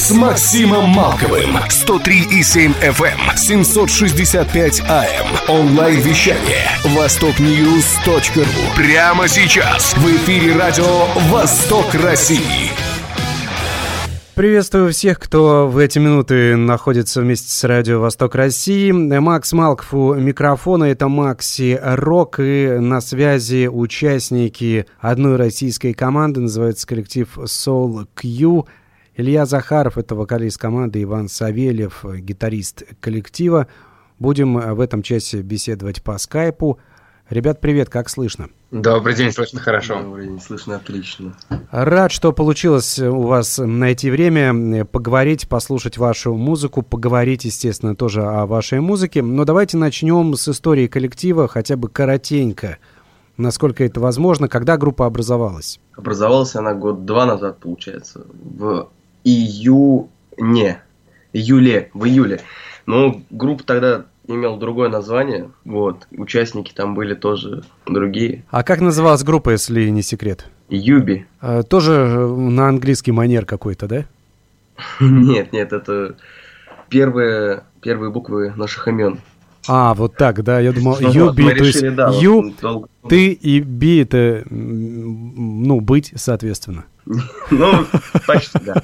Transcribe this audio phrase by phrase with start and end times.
[0.00, 1.58] с Максимом Малковым.
[1.68, 5.26] 103,7 FM, 765 AM.
[5.46, 6.70] Онлайн-вещание.
[6.96, 8.44] Востокньюз.ру.
[8.76, 12.70] Прямо сейчас в эфире радио «Восток России».
[14.34, 18.92] Приветствую всех, кто в эти минуты находится вместе с радио «Восток России».
[18.92, 26.86] Макс Малков у микрофона, это Макси Рок, и на связи участники одной российской команды, называется
[26.86, 28.64] коллектив Soul Q.
[29.20, 33.66] Илья Захаров, это вокалист команды, Иван Савельев, гитарист коллектива.
[34.18, 36.78] Будем в этом часе беседовать по скайпу.
[37.28, 38.48] Ребят, привет, как слышно?
[38.70, 40.02] Добрый день, слышно хорошо.
[40.02, 41.36] Добрый день, слышно отлично.
[41.70, 48.46] Рад, что получилось у вас найти время поговорить, послушать вашу музыку, поговорить, естественно, тоже о
[48.46, 49.20] вашей музыке.
[49.22, 52.78] Но давайте начнем с истории коллектива, хотя бы коротенько.
[53.36, 55.78] Насколько это возможно, когда группа образовалась?
[55.94, 58.88] Образовалась она год-два назад, получается, в
[59.24, 60.82] июне,
[61.32, 62.40] июле, в июле.
[62.86, 68.44] Но группа тогда имел другое название, вот, участники там были тоже другие.
[68.50, 70.46] А как называлась группа, если не секрет?
[70.68, 71.26] Юби.
[71.40, 74.04] А, тоже на английский манер какой-то, да?
[75.00, 76.16] Нет, нет, это
[76.88, 79.20] первые, первые буквы наших имен.
[79.68, 83.32] А, вот так, да, я думал, Ну Юби, вот, мы то есть вот долго- ты
[83.32, 86.84] и Би это, ну, быть, соответственно.
[87.50, 87.84] Ну,
[88.26, 88.82] почти, да.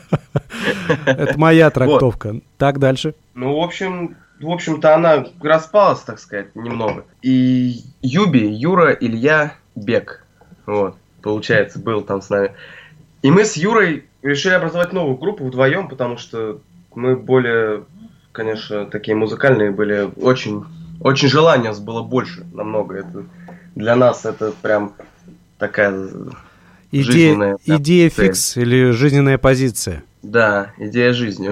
[1.07, 2.41] Это моя трактовка.
[2.59, 3.15] Так, дальше.
[3.35, 7.05] Ну, в общем, в общем-то, она распалась, так сказать, немного.
[7.23, 10.25] И Юби, Юра, Илья, Бек.
[10.67, 12.53] Вот, получается, был там с нами.
[13.23, 16.61] И мы с Юрой решили образовать новую группу вдвоем, потому что
[16.95, 17.85] мы более,
[18.37, 20.11] конечно, такие музыкальные были.
[20.21, 20.65] Очень,
[21.01, 22.97] очень желания было больше, намного.
[22.99, 23.25] Это,
[23.75, 24.93] для нас это прям
[25.59, 26.09] такая,
[26.93, 28.27] Идея, Жизненная, идея цель.
[28.27, 30.05] фикс или жизненная позиция?
[30.23, 31.51] да, идея жизни.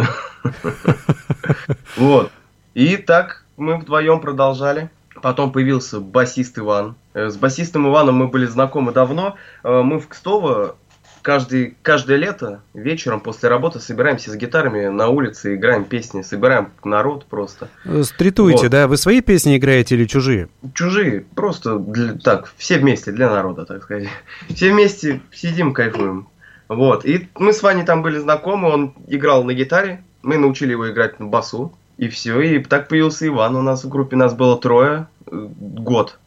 [1.97, 2.31] Вот.
[2.75, 4.91] И так мы вдвоем продолжали.
[5.23, 6.97] Потом появился басист Иван.
[7.15, 9.37] Э, С басистом Иваном мы были знакомы давно.
[9.63, 10.77] Э, Мы в Кстово
[11.25, 17.25] каждый, каждое лето вечером после работы собираемся с гитарами на улице, играем песни, собираем народ
[17.25, 17.69] просто.
[18.03, 18.71] Стритуете, Вот.
[18.71, 18.87] да?
[18.87, 20.49] Вы свои песни играете или чужие?
[20.75, 24.09] Чужие, просто для- так, все вместе, для народа, так сказать.
[24.55, 26.29] Все вместе сидим, кайфуем.
[26.69, 30.91] Вот, и мы с Ваней там были знакомы, он играл на гитаре, мы научили его
[30.91, 34.59] играть на басу, и все, и так появился Иван, у нас в группе нас было
[34.59, 36.19] трое, э, год.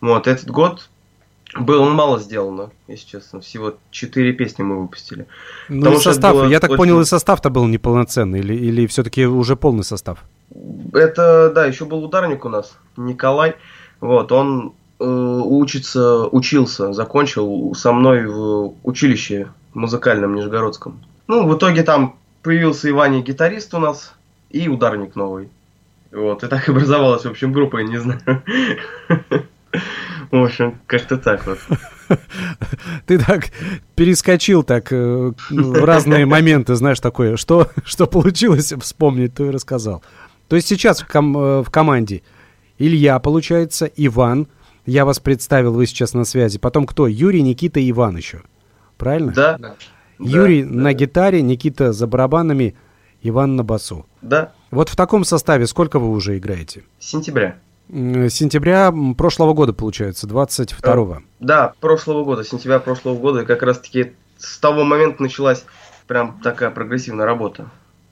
[0.00, 0.88] Вот, этот год
[1.58, 5.26] было мало сделано, если честно, всего четыре песни мы выпустили.
[5.68, 9.26] Ну, Потому и состав, я так очень- понял, и состав-то был неполноценный, или, или все-таки
[9.26, 10.18] уже полный состав?
[10.92, 13.56] Это, да, еще был ударник у нас, Николай.
[14.00, 21.00] Вот, он э, учится, учился, закончил со мной в училище музыкальном Нижегородском.
[21.26, 24.14] Ну, в итоге там появился Иваня гитарист у нас
[24.50, 25.48] и ударник новый.
[26.12, 28.20] Вот, и так образовалась, в общем, группа, я не знаю.
[30.30, 31.58] В общем, как-то так вот.
[33.06, 33.46] Ты так
[33.96, 40.02] перескочил так э, в разные моменты, знаешь, такое, что, что получилось вспомнить, то и рассказал.
[40.48, 42.22] То есть сейчас в, ком- э, в команде
[42.78, 44.46] Илья, получается, Иван,
[44.86, 46.58] я вас представил, вы сейчас на связи.
[46.58, 47.06] Потом кто?
[47.06, 48.42] Юрий, Никита и Иван еще.
[48.96, 49.32] Правильно?
[49.32, 49.58] Да?
[49.58, 49.74] Да.
[50.18, 50.92] Юрий Да, на да.
[50.92, 52.76] гитаре, Никита за барабанами,
[53.22, 54.06] Иван на басу.
[54.22, 56.84] Да, Вот в таком составе сколько вы уже играете?
[56.98, 57.56] с сентября.
[57.92, 61.22] С Сентября прошлого года, получается, 22-го.
[61.40, 65.64] Да, прошлого года, сентября прошлого года, и как раз таки с того момента началась
[66.06, 67.68] прям такая прогрессивная работа.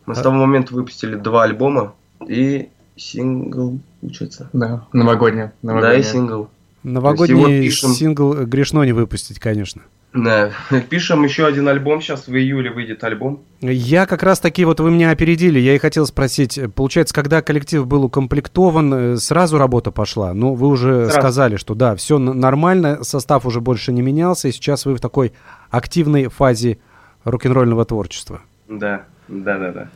[0.06, 1.94] Мы с А- того момента выпустили два альбома
[2.26, 4.50] и сингл, получается.
[4.52, 5.52] Да, новогодняя.
[5.62, 6.00] Да, новогодняя.
[6.00, 6.50] и сингл.
[6.82, 7.90] Новогодний его пишем.
[7.90, 9.82] сингл э, грешно не выпустить, конечно.
[10.14, 10.52] Да.
[10.88, 13.42] Пишем еще один альбом, сейчас в июле выйдет альбом.
[13.60, 17.42] Я как раз таки, вот вы меня опередили, я и хотел спросить, э, получается, когда
[17.42, 20.32] коллектив был укомплектован, э, сразу работа пошла?
[20.32, 21.20] Ну, вы уже Сразу.
[21.20, 25.32] сказали, что да, все нормально, состав уже больше не менялся, и сейчас вы в такой
[25.70, 26.78] активной фазе
[27.24, 28.40] рок-н-ролльного творчества.
[28.68, 29.88] Да, да, да, да.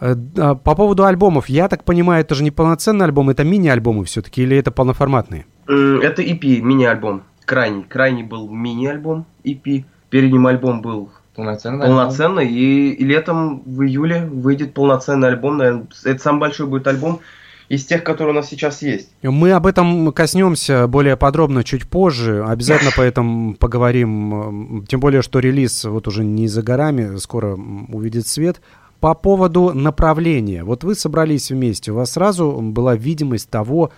[0.00, 4.04] Э, а По поводу альбомов, я так понимаю, это же не полноценный альбом, это мини-альбомы
[4.04, 5.46] все-таки, или это полноформатные?
[5.66, 7.22] Это EP, мини-альбом.
[7.46, 7.84] Крайний.
[7.84, 9.84] Крайний был мини-альбом EP.
[10.10, 11.86] Перед ним альбом был Полноценный.
[11.86, 12.48] полноценный.
[12.48, 15.58] И, и летом в июле выйдет полноценный альбом.
[15.58, 17.20] Наверное, это самый большой будет альбом
[17.68, 19.10] из тех, которые у нас сейчас есть.
[19.22, 22.44] Мы об этом коснемся более подробно чуть позже.
[22.44, 24.84] Обязательно по этому поговорим.
[24.88, 28.60] Тем более, что релиз вот уже не за горами, скоро увидит свет.
[29.00, 30.64] По поводу направления.
[30.64, 33.90] Вот вы собрались вместе, у вас сразу была видимость того,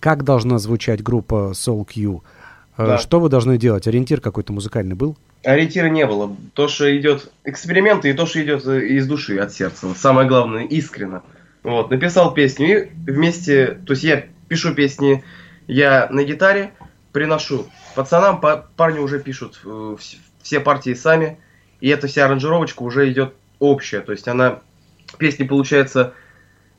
[0.00, 2.22] как должна звучать группа Soul Q.
[2.76, 2.98] Э, Да.
[2.98, 3.86] Что вы должны делать?
[3.86, 5.16] Ориентир какой-то музыкальный был?
[5.44, 6.36] Ориентира не было.
[6.54, 9.86] То, что идет эксперименты, и то, что идет э, из души, от сердца.
[9.86, 11.22] Вот самое главное, искренно.
[11.62, 15.22] Вот, написал песню и вместе, то есть я пишу песни,
[15.66, 16.72] я на гитаре
[17.12, 21.38] приношу пацанам, па- парни уже пишут э, вс- все партии сами,
[21.82, 24.60] и эта вся аранжировочка уже идет общая, то есть она,
[25.18, 26.14] песня получается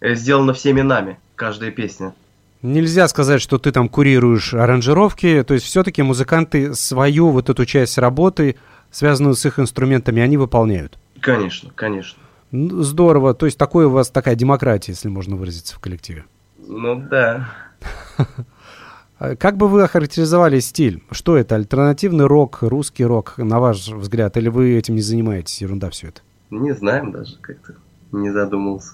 [0.01, 2.13] сделана всеми нами, каждая песня.
[2.61, 7.97] Нельзя сказать, что ты там курируешь аранжировки, то есть все-таки музыканты свою вот эту часть
[7.97, 8.55] работы,
[8.91, 10.99] связанную с их инструментами, они выполняют.
[11.19, 12.21] Конечно, конечно.
[12.51, 16.25] Здорово, то есть такое у вас такая демократия, если можно выразиться в коллективе.
[16.59, 17.49] Ну да.
[19.17, 21.03] А Как бы вы охарактеризовали стиль?
[21.11, 25.91] Что это, альтернативный рок, русский рок, на ваш взгляд, или вы этим не занимаетесь, ерунда
[25.91, 26.21] все это?
[26.49, 27.75] Не знаем даже, как-то
[28.11, 28.93] не задумался.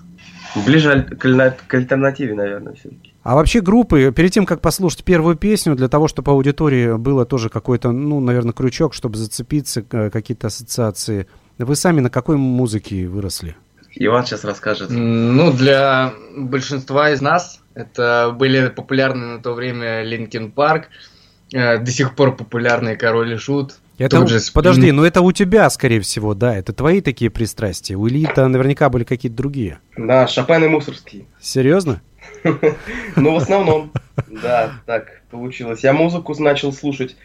[0.66, 3.14] Ближе к альтернативе, наверное, все-таки.
[3.27, 7.50] А вообще группы, перед тем, как послушать первую песню, для того, чтобы аудитории было тоже
[7.50, 11.27] какой-то, ну, наверное, крючок, чтобы зацепиться, э, какие-то ассоциации,
[11.57, 13.57] вы сами на какой музыке выросли?
[13.95, 14.91] Иван сейчас расскажет.
[14.91, 20.86] Ну, для большинства из нас это были популярны на то время Linkin Park,
[21.53, 23.73] э, до сих пор популярный Король и Шут.
[23.97, 27.95] Это, у- же подожди, ну это у тебя, скорее всего, да, это твои такие пристрастия.
[27.95, 29.80] У Ильи-то наверняка были какие-то другие.
[29.97, 31.25] Да, Шопен и Мусорский.
[31.41, 32.01] Серьезно?
[33.15, 33.91] Ну, в основном,
[34.27, 35.83] да, так получилось.
[35.83, 37.15] Я музыку начал слушать,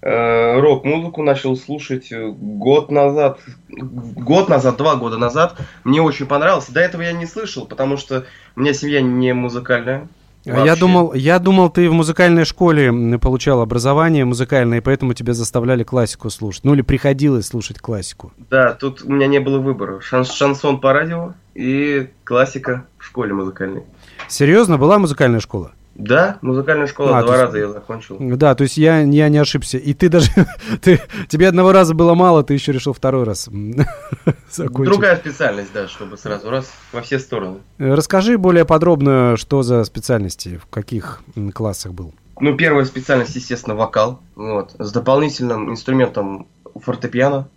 [0.00, 5.56] э, рок-музыку начал слушать э, год назад, год назад, два года назад.
[5.84, 6.68] Мне очень понравилось.
[6.68, 8.24] До этого я не слышал, потому что
[8.56, 10.08] у меня семья не музыкальная.
[10.44, 10.80] А Я Вообще.
[10.80, 16.30] думал, я думал, ты в музыкальной школе получал образование музыкальное, и поэтому тебя заставляли классику
[16.30, 16.64] слушать.
[16.64, 18.32] Ну или приходилось слушать классику.
[18.50, 20.00] Да, тут у меня не было выбора.
[20.00, 23.84] Шан- шансон по радио и классика в школе музыкальной.
[24.28, 25.72] Серьезно, была музыкальная школа?
[25.94, 28.16] Да, музыкальная школа А, два есть- раза я закончил.
[28.18, 29.76] Да, то есть я, я не ошибся.
[29.76, 30.30] И ты даже,
[30.80, 33.48] ты, тебе одного раза было мало, ты еще решил второй раз
[34.50, 34.90] закончить.
[34.92, 37.58] Другая специальность, да, чтобы сразу раз во все стороны.
[37.78, 41.22] Расскажи более подробно, что за специальности, в каких
[41.52, 42.14] классах был.
[42.40, 47.48] Ну, первая специальность, естественно, вокал, вот, с дополнительным инструментом фортепиано.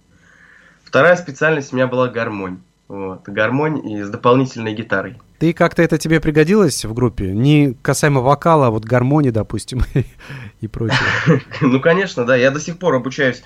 [0.84, 5.18] Вторая специальность у меня была гармонь, вот, гармонь и с дополнительной гитарой.
[5.40, 7.32] Ты как-то это тебе пригодилось в группе?
[7.34, 9.82] Не касаемо вокала, а вот гармонии, допустим,
[10.62, 11.00] и прочее.
[11.62, 13.44] Ну, конечно, да, я до сих пор обучаюсь,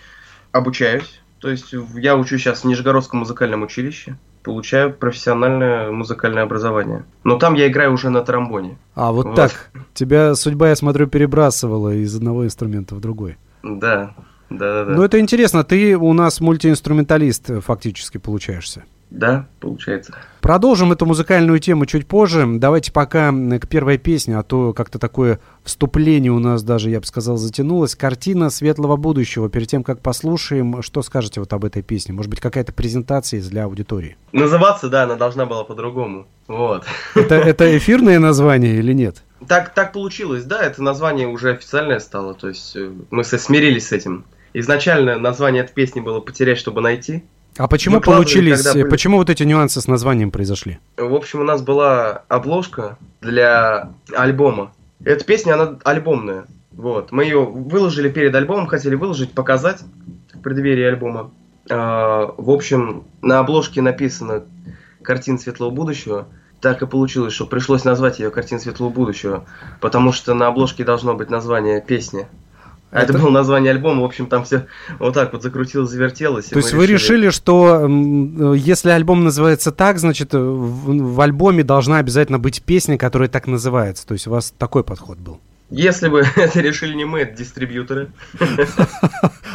[0.51, 7.05] обучаюсь, то есть я учусь сейчас в Нижегородском музыкальном училище, получаю профессиональное музыкальное образование.
[7.23, 8.77] Но там я играю уже на тромбоне.
[8.93, 9.35] А вот Вот.
[9.35, 9.69] так.
[9.93, 13.37] Тебя судьба, я смотрю, перебрасывала из одного инструмента в другой.
[13.63, 14.15] Да,
[14.49, 14.91] да, да, да.
[14.95, 18.83] Ну это интересно, ты у нас мультиинструменталист фактически получаешься.
[19.09, 20.13] Да, получается.
[20.39, 22.45] Продолжим эту музыкальную тему чуть позже.
[22.47, 27.05] Давайте пока к первой песне, а то как-то такое вступление у нас даже, я бы
[27.05, 27.95] сказал, затянулось.
[27.95, 29.49] Картина светлого будущего.
[29.49, 32.13] Перед тем, как послушаем, что скажете вот об этой песне?
[32.13, 34.15] Может быть, какая-то презентация для аудитории?
[34.31, 36.27] Называться, да, она должна была по-другому.
[36.47, 36.85] Вот.
[37.15, 39.23] Это, это эфирное название или нет?
[39.47, 43.91] Так, так получилось, да, это название уже официальное стало, то есть э, мы смирились с
[43.93, 44.25] этим.
[44.53, 47.23] Изначально название этой песни было «Потерять, чтобы найти».
[47.59, 50.79] А почему Выкладывали, получились, когда были- почему вот эти нюансы с названием произошли?
[50.95, 54.71] В общем, у нас была обложка для альбома.
[55.03, 56.45] Эта песня, она альбомная.
[56.71, 57.11] Вот.
[57.11, 59.81] Мы ее выложили перед альбомом, хотели выложить, показать
[60.33, 61.31] в преддверии альбома.
[61.69, 64.45] А, в общем, на обложке написано
[65.03, 66.29] «Картина светлого будущего».
[66.61, 69.43] Так и получилось, что пришлось назвать ее «Картина светлого будущего»,
[69.81, 72.25] потому что на обложке должно быть название песни.
[72.91, 74.65] Это, Это- было название альбома, в общем, там все
[74.97, 76.45] вот так вот закрутилось, завертелось.
[76.45, 77.85] То есть вы решили, что
[78.55, 84.07] если альбом называется так, значит в, в альбоме должна обязательно быть песня, которая так называется.
[84.07, 85.39] То есть у вас такой подход был.
[85.69, 88.09] Если бы это решили не мы, это дистрибьюторы.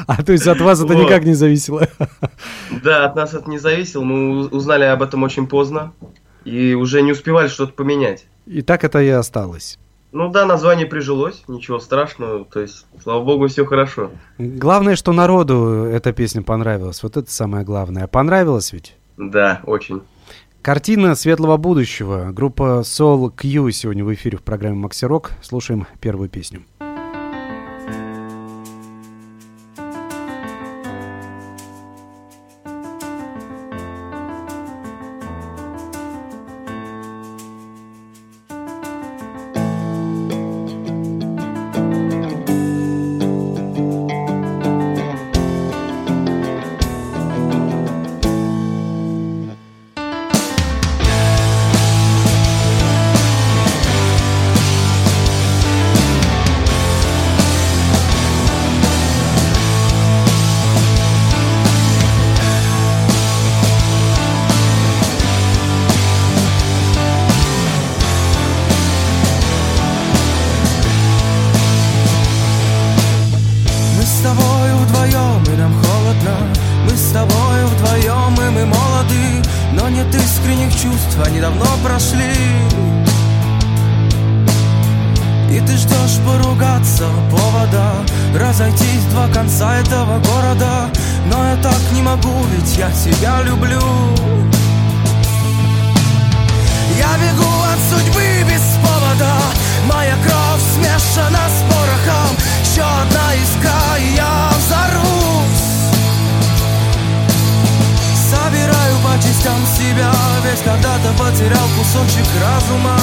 [0.07, 1.89] А то есть от вас это никак не зависело.
[2.83, 4.03] Да, от нас это не зависело.
[4.03, 5.93] Мы узнали об этом очень поздно.
[6.45, 8.27] И уже не успевали что-то поменять.
[8.47, 9.79] И так это и осталось.
[10.15, 12.45] Ну да, название прижилось, ничего страшного.
[12.45, 14.13] То есть, слава богу, все хорошо.
[14.39, 17.03] Главное, что народу эта песня понравилась.
[17.03, 18.07] Вот это самое главное.
[18.07, 18.95] Понравилось ведь?
[19.17, 20.03] Да, очень.
[20.63, 22.31] Картина светлого будущего.
[22.31, 25.33] Группа Soul Q сегодня в эфире в программе Макси Рок.
[25.43, 26.63] Слушаем первую песню.
[92.85, 93.81] Я тебя люблю.
[96.99, 99.33] Я бегу от судьбы без повода.
[99.87, 102.37] Моя кровь смешана с порохом.
[102.63, 105.71] Еще одна искра, и я взорвусь.
[108.31, 110.13] Собираю по частям себя.
[110.45, 112.99] Ведь когда-то потерял кусочек разума.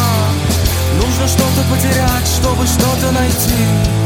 [1.01, 4.00] Нужно что-то потерять, чтобы что-то найти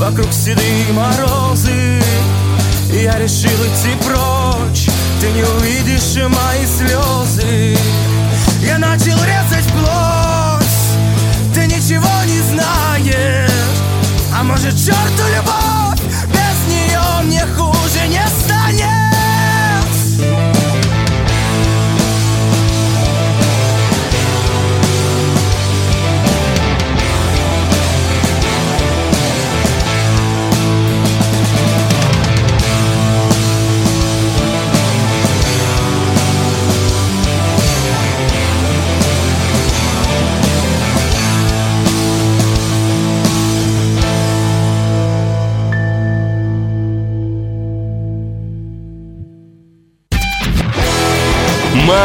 [0.00, 2.02] Вокруг седые морозы.
[2.90, 4.88] Я решил идти прочь
[5.20, 7.76] Ты не увидишь мои слезы.
[8.60, 13.50] Я начал резать плоть Ты ничего не знаешь.
[14.36, 18.99] А может черту любовь Без нее мне хуже не станет Макси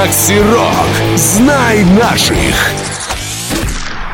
[0.06, 1.18] Рок.
[1.18, 2.38] Знай наших.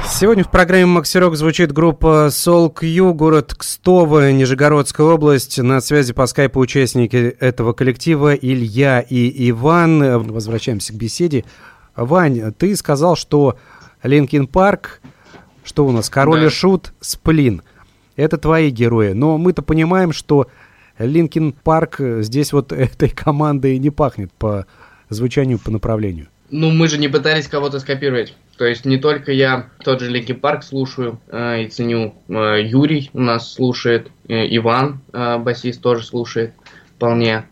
[0.10, 5.57] Сегодня в программе «Макси Рок» звучит группа SoulCure, город Кстово, Нижегородская область.
[5.57, 10.31] На связи по скайпу участники этого коллектива Илья и Иван.
[10.31, 11.43] Возвращаемся к беседе.
[11.98, 13.57] Вань, ты сказал, что
[14.01, 15.01] Linkin Park,
[15.65, 16.45] что у нас, Король да.
[16.45, 17.63] и Шут, Сплин.
[18.15, 19.12] Это твои герои.
[19.12, 20.48] Но мы-то понимаем, что
[21.00, 24.65] Linkin Park здесь вот этой командой не пахнет по
[25.13, 26.27] звучанию, по направлению?
[26.49, 28.35] Ну, мы же не пытались кого-то скопировать.
[28.57, 32.13] То есть не только я тот же Linkin Park слушаю э, и ценю.
[32.27, 36.53] Э, Юрий у нас слушает, э, Иван, э, басист, тоже слушает
[36.97, 37.45] вполне.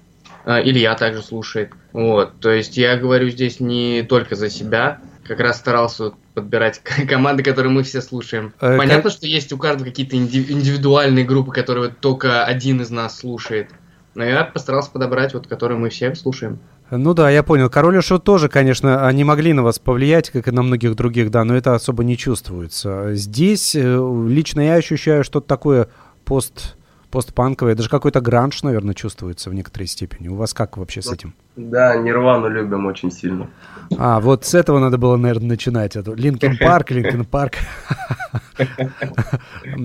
[0.45, 1.71] Э, Илья также слушает.
[1.93, 7.41] Вот, то есть я говорю здесь не только за себя, как раз старался подбирать команды,
[7.43, 8.53] которые мы все слушаем.
[8.59, 9.11] Э, Понятно, как...
[9.13, 13.69] что есть у каждого какие-то индивидуальные группы, которые вот только один из нас слушает.
[14.15, 16.59] Но я постарался подобрать вот, которые мы все слушаем.
[16.91, 17.69] Ну да, я понял.
[17.69, 21.43] Король Шут тоже, конечно, они могли на вас повлиять, как и на многих других, да,
[21.43, 23.13] но это особо не чувствуется.
[23.13, 25.89] Здесь э, лично я ощущаю что-то такое
[26.25, 26.77] пост
[27.09, 30.27] постпанковое, даже какой-то гранж, наверное, чувствуется в некоторой степени.
[30.27, 31.33] У вас как вообще с этим?
[31.55, 33.49] Да, Нирвану любим очень сильно.
[33.97, 35.95] А, вот с этого надо было, наверное, начинать.
[35.95, 37.53] Linkin Park, Linkin Park.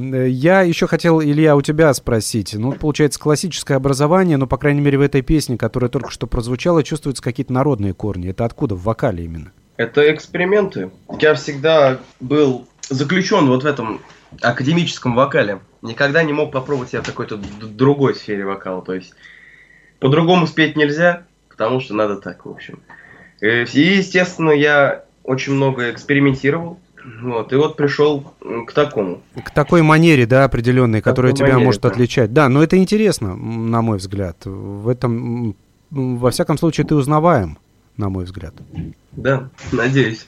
[0.03, 2.55] Я еще хотел, Илья, у тебя спросить.
[2.55, 6.83] Ну, получается, классическое образование, но, по крайней мере, в этой песне, которая только что прозвучала,
[6.83, 8.31] чувствуются какие-то народные корни.
[8.31, 8.75] Это откуда?
[8.75, 9.53] В вокале именно?
[9.77, 10.91] Это эксперименты.
[11.19, 14.01] Я всегда был заключен вот в этом
[14.41, 15.61] академическом вокале.
[15.83, 18.83] Никогда не мог попробовать себя в какой-то другой сфере вокала.
[18.83, 19.15] То есть
[20.01, 22.81] по-другому спеть нельзя, потому что надо так, в общем.
[23.41, 26.79] Э, и, естественно, я очень много экспериментировал.
[27.21, 28.33] Вот, и вот пришел
[28.67, 29.23] к такому.
[29.45, 31.89] К такой манере, да, определенной, которая тебя манере, может да.
[31.89, 32.33] отличать.
[32.33, 34.39] Да, но это интересно, на мой взгляд.
[34.45, 35.55] В этом,
[35.91, 37.59] во всяком случае, ты узнаваем,
[37.97, 38.55] на мой взгляд.
[39.13, 40.27] Да, надеюсь.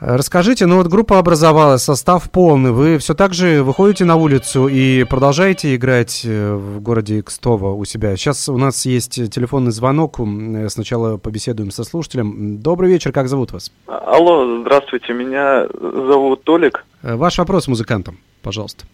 [0.00, 2.70] Расскажите, ну вот группа образовалась, состав полный.
[2.70, 7.84] Вы все так же выходите на улицу и продолжаете играть э, в городе Кстово у
[7.84, 8.16] себя?
[8.16, 10.20] Сейчас у нас есть телефонный звонок.
[10.20, 12.58] Э, сначала побеседуем со слушателем.
[12.58, 13.72] Добрый вечер, как зовут вас?
[13.86, 16.84] Алло, здравствуйте, меня зовут Толик.
[17.02, 18.84] Э, ваш вопрос музыкантам, пожалуйста.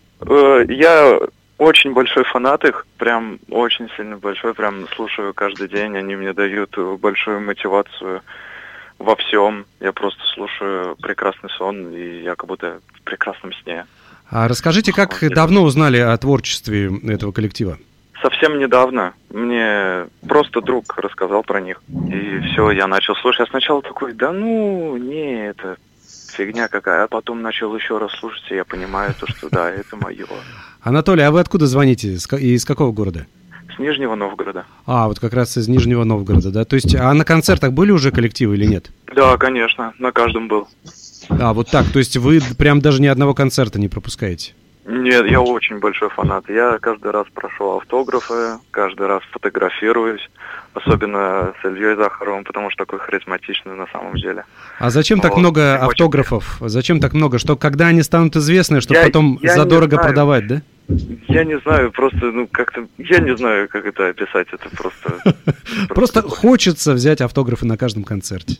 [0.69, 1.19] Я
[1.59, 6.77] очень большой фанат их, прям очень сильно большой, прям слушаю каждый день, они мне дают
[7.01, 8.23] большую мотивацию
[8.99, 9.67] во всем.
[9.81, 13.87] Я просто слушаю прекрасный сон, и я как будто в прекрасном сне.
[14.31, 17.79] А расскажите, как вот, давно узнали о творчестве этого коллектива?
[18.23, 19.13] Совсем недавно.
[19.31, 21.83] Мне просто друг рассказал про них.
[22.09, 23.41] И все, я начал слушать.
[23.41, 25.77] Я сначала такой, да ну, не, это
[26.35, 27.05] фигня какая.
[27.05, 30.27] А потом начал еще раз слушать, и я понимаю, то, что да, это мое.
[30.83, 32.17] Анатолий, а вы откуда звоните?
[32.39, 33.27] И из какого города?
[33.75, 34.67] С Нижнего Новгорода.
[34.87, 36.65] А, вот как раз из Нижнего Новгорода, да?
[36.65, 38.91] То есть, а на концертах были уже коллективы или нет?
[39.15, 40.69] Да, конечно, на каждом был.
[41.29, 44.53] А, вот так, то есть вы прям даже ни одного концерта не пропускаете?
[44.87, 46.45] Нет, я очень большой фанат.
[46.49, 50.29] Я каждый раз прошу автографы, каждый раз фотографируюсь,
[50.75, 54.45] особенно с Ильей Захаровым, потому что такой харизматичный на самом деле.
[54.79, 56.59] А зачем так Вот, много очень автографов?
[56.61, 57.39] Зачем так много?
[57.39, 60.63] Что когда они станут известны, чтобы Я- потом я задорого продавать, да?
[61.29, 65.35] Я не знаю, просто, ну, как-то, я не знаю, как это описать, это просто...
[65.89, 68.59] Просто хочется взять автографы на каждом концерте.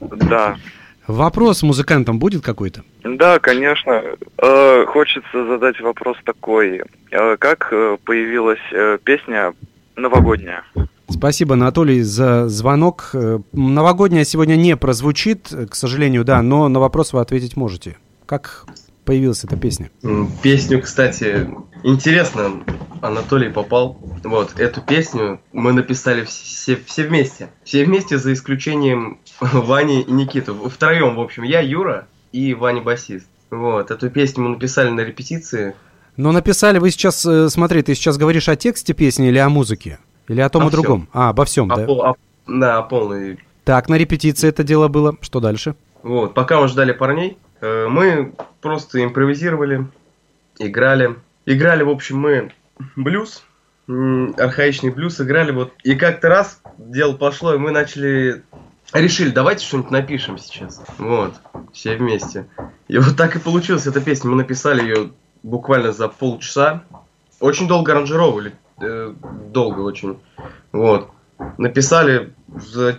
[0.00, 0.56] Да,
[1.06, 2.82] Вопрос музыкантам будет какой-то?
[3.04, 4.02] Да, конечно.
[4.38, 6.82] Э, Хочется задать вопрос такой.
[7.10, 9.52] Э, Как э, появилась э, песня
[9.94, 10.64] новогодняя?
[11.08, 13.10] Спасибо, Анатолий, за звонок.
[13.14, 17.96] Э, Новогодняя сегодня не прозвучит, к сожалению, да, но на вопрос вы ответить можете.
[18.26, 18.66] Как
[19.06, 19.90] появилась эта песня?
[20.42, 21.48] Песню, кстати,
[21.82, 22.62] интересно,
[23.00, 23.98] Анатолий попал.
[24.22, 27.48] Вот, эту песню мы написали все, все вместе.
[27.64, 30.52] Все вместе, за исключением Вани и Никиты.
[30.52, 33.26] Втроем, в общем, я, Юра и Ваня басист.
[33.50, 35.74] Вот, эту песню мы написали на репетиции.
[36.16, 39.98] Но написали вы сейчас, э, смотри, ты сейчас говоришь о тексте песни или о музыке?
[40.28, 41.08] Или о том О и другом?
[41.12, 41.84] А, обо всем, А да?
[41.86, 42.14] пол- а-
[42.46, 43.38] да, полный.
[43.64, 45.16] Так, на репетиции это дело было.
[45.20, 45.74] Что дальше?
[46.02, 49.86] Вот, пока мы ждали парней, мы просто импровизировали,
[50.58, 51.16] играли.
[51.44, 52.52] Играли, в общем, мы
[52.96, 53.44] блюз,
[53.88, 55.72] архаичный блюз играли вот.
[55.84, 58.42] И как-то раз дело пошло, и мы начали...
[58.92, 60.80] Решили, давайте что-нибудь напишем сейчас.
[60.98, 61.34] Вот,
[61.72, 62.46] все вместе.
[62.86, 64.30] И вот так и получилась эта песня.
[64.30, 65.10] Мы написали ее
[65.42, 66.84] буквально за полчаса.
[67.40, 68.52] Очень долго аранжировали.
[68.80, 69.12] э,
[69.52, 70.20] долго очень.
[70.70, 71.10] Вот.
[71.58, 72.98] Написали за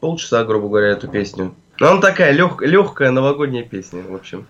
[0.00, 1.54] полчаса, грубо говоря, эту песню.
[1.80, 4.46] Она такая лег- легкая новогодняя песня, в общем.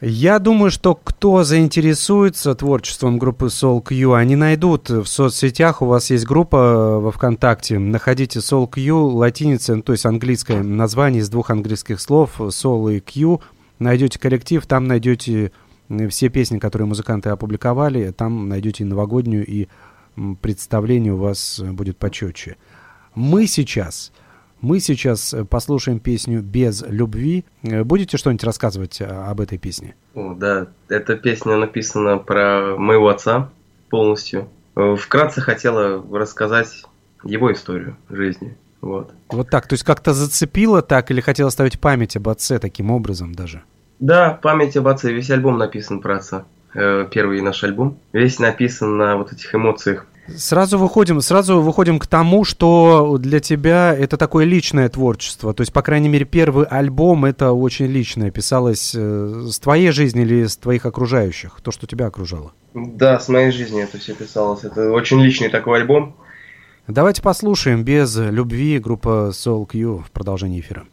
[0.00, 5.82] Я думаю, что кто заинтересуется творчеством группы Soul Q, они найдут в соцсетях.
[5.82, 7.80] У вас есть группа во ВКонтакте.
[7.80, 13.00] Находите Soul Q, латиница, ну, то есть английское название из двух английских слов, Soul и
[13.00, 13.40] Q.
[13.80, 15.50] Найдете коллектив, там найдете
[15.88, 18.12] э, все песни, которые музыканты опубликовали.
[18.12, 19.66] Там найдете и новогоднюю, и
[20.40, 22.56] представление у вас э, будет почетче.
[23.16, 24.12] Мы сейчас...
[24.60, 27.44] Мы сейчас э, послушаем песню «Без любви».
[27.62, 29.94] Э, Будете что-нибудь рассказывать а, об этой песне?
[30.14, 33.50] О, да, эта песня написана про моего отца
[33.88, 34.48] полностью.
[34.74, 36.82] Э, Вкратце хотела рассказать
[37.22, 38.56] его историю жизни.
[38.80, 39.12] Вот.
[39.28, 43.34] Вот так, то есть как-то зацепило так или хотел оставить память об отце таким образом
[43.34, 43.62] даже?
[44.00, 45.12] Да, память об отце.
[45.12, 46.46] Весь альбом написан про отца.
[46.74, 47.98] Э, Первый наш альбом.
[48.12, 50.06] Весь написан на вот этих эмоциях.
[50.36, 55.54] Сразу выходим, сразу выходим к тому, что для тебя это такое личное творчество.
[55.54, 58.30] То есть, по крайней мере, первый альбом это очень личное.
[58.30, 62.52] Писалось э, с твоей жизни или с твоих окружающих, то, что тебя окружало.
[62.74, 64.64] Да, с моей жизни это все писалось.
[64.64, 66.16] Это очень личный такой альбом.
[66.86, 70.86] Давайте послушаем без любви группа Soul Q в продолжении эфира.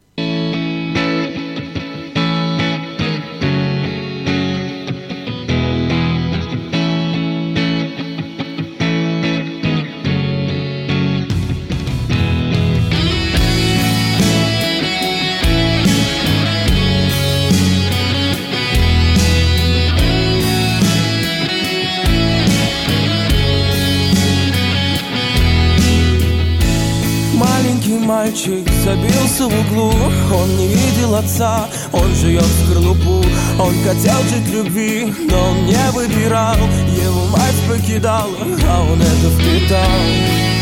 [29.26, 29.92] Забился в углу
[30.34, 33.24] Он не видел отца, он живет в скорлупу
[33.60, 38.36] Он хотел жить любви, но он не выбирал Его мать покидала,
[38.68, 40.55] а он это впитал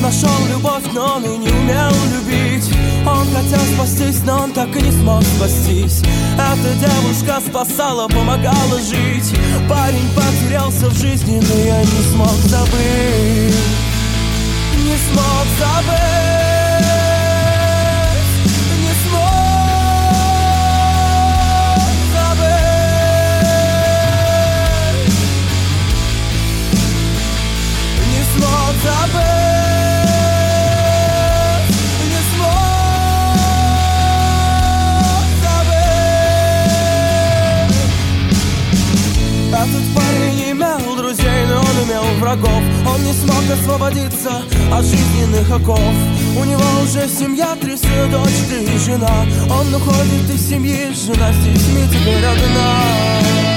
[0.00, 2.70] Нашел любовь, но он и не умел любить.
[3.04, 6.02] Он хотел спастись, но он так и не смог спастись.
[6.34, 9.34] Эта девушка спасала, помогала жить.
[9.68, 13.54] Парень потерялся в жизни, но я не смог забыть.
[14.76, 15.98] Не смог забыть.
[18.78, 19.48] Не смог
[43.08, 45.80] не смог освободиться от жизненных оков.
[46.38, 47.74] У него уже семья, три
[48.10, 49.24] дочь, ты и жена.
[49.50, 53.47] Он уходит из семьи, жена с детьми теперь одна.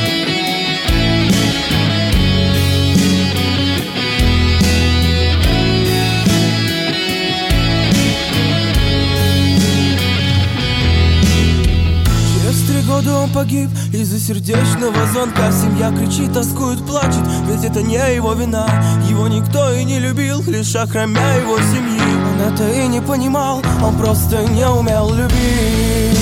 [13.34, 15.52] Погиб Из-за сердечного звонка.
[15.52, 18.68] Семья кричит, тоскует, плачет Ведь это не его вина.
[19.10, 22.02] Его никто и не любил Лишь охромя его семьи.
[22.34, 26.20] Он это и не понимал Он просто не умел любить.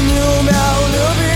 [0.00, 1.33] Не умел любить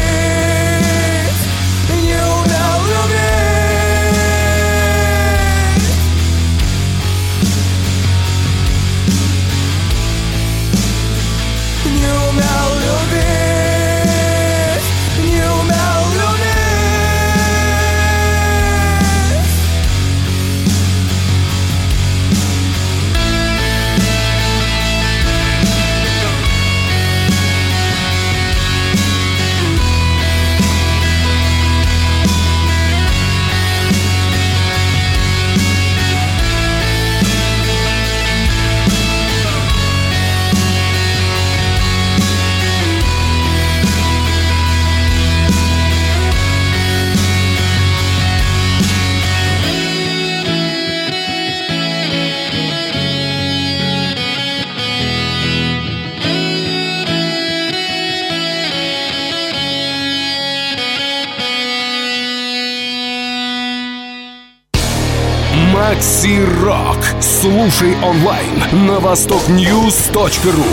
[66.68, 66.98] Рок.
[67.22, 70.64] Слушай онлайн на востокньюз.ру.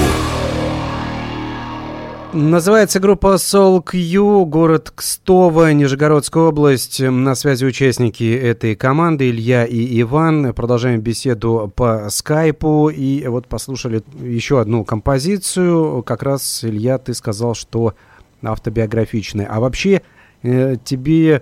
[2.34, 7.00] Называется группа Soul Q, город Кстово, Нижегородская область.
[7.00, 10.54] На связи участники этой команды Илья и Иван.
[10.54, 12.90] Продолжаем беседу по скайпу.
[12.90, 16.04] И вот послушали еще одну композицию.
[16.04, 17.94] Как раз, Илья, ты сказал, что
[18.44, 19.48] автобиографичная.
[19.50, 20.02] А вообще
[20.44, 21.42] э, тебе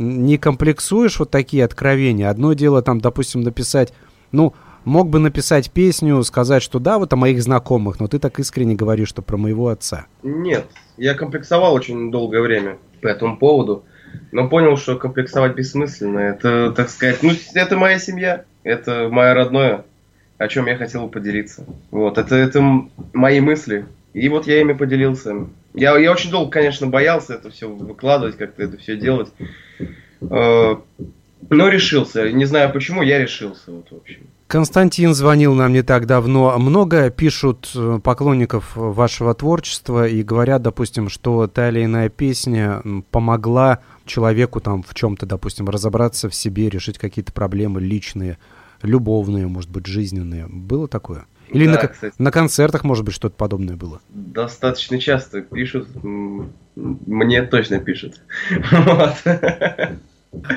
[0.00, 2.30] не комплексуешь вот такие откровения?
[2.30, 3.92] Одно дело там, допустим, написать,
[4.32, 8.38] ну, мог бы написать песню, сказать, что да, вот о моих знакомых, но ты так
[8.38, 10.06] искренне говоришь, что про моего отца.
[10.22, 13.84] Нет, я комплексовал очень долгое время по этому поводу,
[14.32, 16.18] но понял, что комплексовать бессмысленно.
[16.18, 19.84] Это, так сказать, ну, это моя семья, это мое родное,
[20.38, 21.64] о чем я хотел бы поделиться.
[21.90, 22.62] Вот, это, это
[23.12, 25.46] мои мысли, и вот я ими поделился.
[25.74, 29.28] Я, я очень долго, конечно, боялся это все выкладывать, как-то это все делать.
[30.20, 30.76] Э,
[31.48, 32.30] Но решился.
[32.32, 33.70] Не знаю почему, я решился.
[33.70, 34.26] Вот, в общем.
[34.48, 36.58] Константин звонил нам не так давно.
[36.58, 43.78] Много пишут э, поклонников вашего творчества и говорят, допустим, что та или иная песня помогла
[44.06, 48.38] человеку там в чем-то, допустим, разобраться в себе, решить какие-то проблемы личные,
[48.82, 50.48] любовные, может быть, жизненные.
[50.48, 51.26] Было такое?
[51.52, 52.14] Или Да, на, кстати.
[52.18, 54.00] на концертах, может быть, что-то подобное было?
[54.08, 55.88] Достаточно часто пишут.
[56.02, 58.20] Мне точно пишут.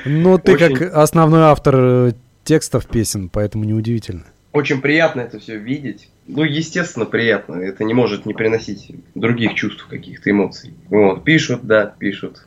[0.06, 0.75] Ну, ты Очень.
[0.75, 2.12] как основной автор э,
[2.43, 4.23] текстов песен, поэтому неудивительно.
[4.51, 6.10] Очень приятно это все видеть.
[6.27, 7.56] Ну, естественно, приятно.
[7.56, 10.75] Это не может не приносить других чувств, каких-то эмоций.
[10.89, 11.23] Вот.
[11.23, 12.45] Пишут, да, пишут.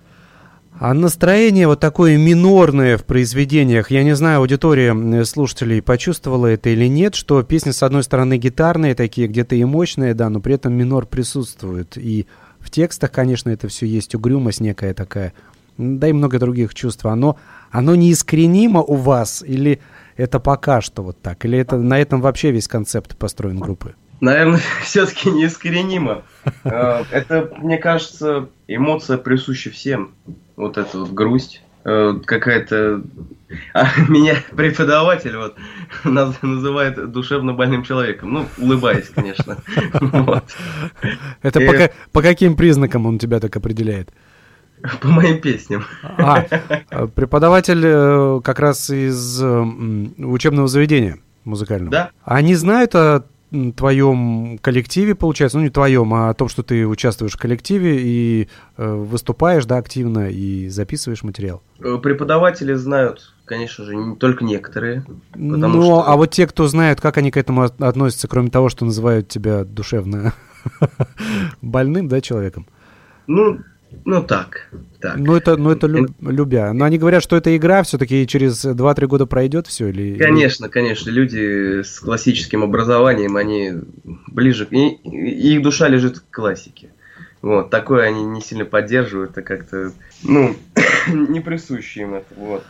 [0.79, 6.87] А настроение вот такое минорное в произведениях, я не знаю, аудитория слушателей почувствовала это или
[6.87, 10.75] нет, что песни, с одной стороны, гитарные такие, где-то и мощные, да, но при этом
[10.75, 11.97] минор присутствует.
[11.97, 12.27] И
[12.61, 15.33] в текстах, конечно, это все есть угрюмость некая такая,
[15.79, 17.07] да и много других чувств.
[17.07, 17.39] Оно,
[17.71, 19.81] оно неискоренимо у вас или
[20.19, 21.43] это пока что вот так?
[21.47, 23.95] Или это на этом вообще весь концепт построен группы?
[24.21, 26.23] Наверное, все-таки неискоренимо.
[26.65, 30.15] Э, Это, мне кажется, эмоция присуща всем.
[30.57, 31.63] Вот эта вот грусть.
[31.85, 33.03] э, Какая-то...
[33.75, 35.55] А меня преподаватель вот
[36.05, 38.33] наз- называет душевно больным человеком.
[38.33, 39.59] Ну, улыбаясь, конечно.
[41.43, 44.11] Это по, ка- по каким признакам он тебя так определяет?
[45.01, 45.85] По моим песням.
[46.03, 46.45] А,
[46.91, 51.91] э, преподаватель э, как раз из э, м, учебного заведения музыкального.
[51.91, 52.11] Да.
[52.25, 53.25] Они знают о
[53.73, 58.49] твоем коллективе, получается, ну не твоем, а о том, что ты участвуешь в коллективе и
[58.77, 61.63] э, выступаешь, да, активно и записываешь материал.
[61.81, 65.05] Э, Преподаватели знают, конечно же, не только некоторые.
[65.35, 68.69] Но, что- а вот те, кто знают, как они к этому от- относятся, кроме того,
[68.69, 70.33] что называют тебя душевно
[71.63, 72.67] больным, да, человеком.
[73.27, 73.59] Ну,
[74.05, 74.71] ну так,
[75.11, 75.17] так.
[75.19, 76.73] Ну это, ну это лю- любя.
[76.73, 80.19] Но они говорят, что это игра, все-таки через 2-3 года пройдет все или?
[80.19, 83.73] Конечно, конечно, люди с классическим образованием, они
[84.29, 84.99] ближе, и,
[85.55, 86.89] их душа лежит к классике.
[87.43, 89.93] Вот, такое они не сильно поддерживают, это как-то,
[90.25, 90.57] ну,
[91.07, 92.65] не присуще им это, вот.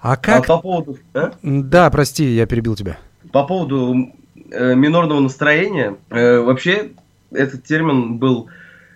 [0.00, 0.46] А А как?
[0.46, 1.32] по поводу, а?
[1.42, 2.98] Да, прости, я перебил тебя.
[3.32, 4.12] По поводу
[4.50, 6.90] э, минорного настроения, э, вообще
[7.32, 8.48] этот термин был,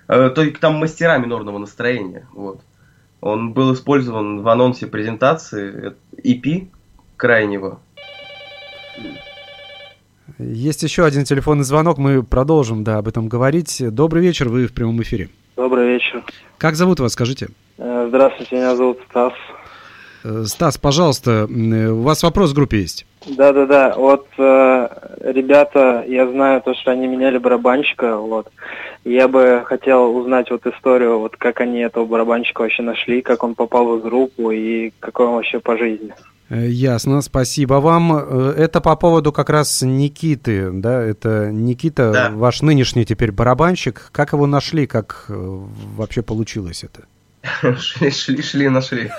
[0.09, 2.61] э, только там мастера минорного настроения, вот.
[3.25, 6.69] Он был использован в анонсе презентации э, EP
[7.17, 7.81] крайнего.
[10.39, 13.83] Есть еще один телефонный звонок, мы продолжим, да, об этом говорить.
[13.95, 15.31] Добрый вечер, вы в прямом эфире.
[15.57, 16.23] Добрый вечер.
[16.59, 17.49] Как зовут вас, скажите?
[17.79, 19.33] Э, Здравствуйте, меня зовут Стас.
[20.25, 23.07] Э, Стас, пожалуйста, э, у вас вопрос в группе есть?
[23.27, 24.89] Да-да-да, вот э,
[25.21, 28.51] ребята, я знаю то, что они меняли барабанщика, вот.
[29.05, 33.55] Я бы хотел узнать вот историю, вот как они этого барабанщика вообще нашли, как он
[33.55, 36.15] попал в группу и какой он вообще по жизни.
[36.49, 38.17] Э, Ясно, спасибо вам.
[38.17, 41.03] Это по поводу как раз Никиты, да?
[41.03, 42.31] Это Никита, Да.
[42.33, 44.09] ваш нынешний теперь барабанщик.
[44.11, 47.05] Как его нашли, как вообще получилось это?
[47.79, 49.11] Шли, шли, шли, нашли.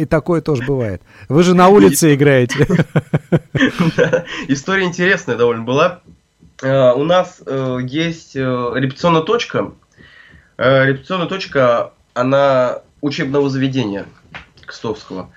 [0.00, 1.02] И такое тоже бывает.
[1.28, 2.66] Вы же на улице играете.
[3.96, 6.00] Да, История интересная довольно была.
[6.62, 8.40] Э, У нас э, есть э,
[8.74, 9.72] репетиционная точка.
[10.56, 14.06] Репетиционная точка, она учебного заведения
[14.64, 15.30] Кстовского.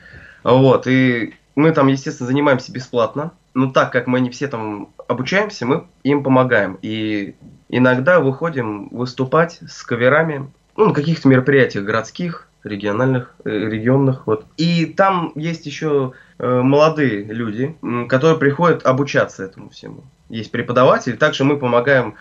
[0.44, 3.32] Вот, и мы там, естественно, занимаемся бесплатно.
[3.54, 6.78] Но так как мы не все там обучаемся, мы им помогаем.
[6.82, 7.36] И
[7.70, 14.46] иногда выходим выступать с каверами ну, на каких-то мероприятиях городских, региональных, э, регионных, вот.
[14.58, 17.76] И там есть еще э, молодые люди,
[18.08, 20.04] которые приходят обучаться этому всему.
[20.30, 22.16] Есть преподаватели, также мы помогаем,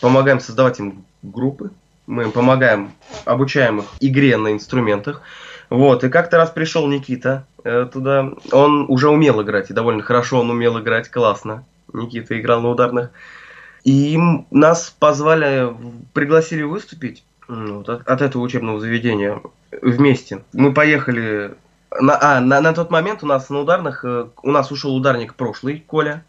[0.00, 1.70] помогаем создавать им группы,
[2.06, 2.92] мы им помогаем,
[3.24, 5.22] обучаем их игре на инструментах.
[5.70, 10.40] Вот, и как-то раз пришел Никита э, туда, он уже умел играть, и довольно хорошо
[10.40, 11.64] он умел играть, классно.
[11.94, 13.10] Никита играл на ударных.
[13.84, 15.74] И им- нас позвали,
[16.12, 19.40] пригласили выступить вот от, от этого учебного заведения
[19.80, 20.42] вместе.
[20.52, 21.54] Мы поехали...
[22.00, 24.04] На, а, на, на тот момент у нас на ударных...
[24.04, 26.24] э, У нас ушел ударник прошлый, Коля.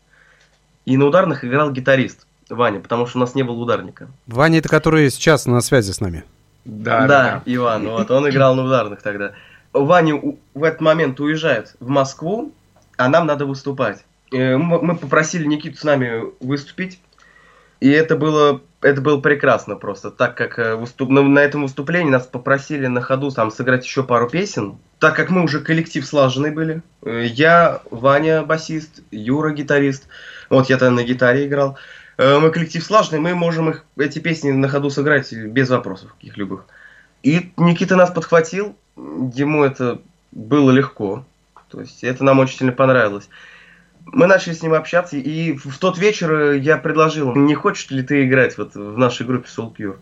[0.86, 4.10] И на ударных играл гитарист Ваня, потому что у нас не было ударника.
[4.28, 6.26] Ваня, это который сейчас на связи с нами.
[6.66, 9.32] Да, Иван, вот, он играл на ударных тогда.
[9.72, 12.52] Ваня у- в этот момент уезжает в Москву,
[12.98, 14.04] а нам надо выступать.
[14.32, 17.00] Э, Мы мы попросили Никиту с нами выступить,
[17.84, 22.10] и это было, это было прекрасно просто, так как э, выступ- на, на этом выступлении
[22.10, 26.52] нас попросили на ходу там сыграть еще пару песен, так как мы уже коллектив слаженный
[26.52, 26.82] были.
[27.02, 30.08] Э, Я, Ваня басист, Юра гитарист,
[30.50, 31.78] вот я тогда на гитаре играл.
[32.18, 36.38] Э, Мы коллектив слаженный, мы можем их, эти песни на ходу сыграть без вопросов каких
[36.38, 36.64] любых.
[37.22, 40.00] И Никита нас подхватил, ему это
[40.32, 41.26] было легко,
[41.70, 43.28] то есть это нам очень сильно понравилось.
[44.06, 48.04] Мы начали с ним общаться, и в тот вечер э, я предложил, не хочешь ли
[48.04, 49.98] ты играть вот в нашей группе Soul Cure?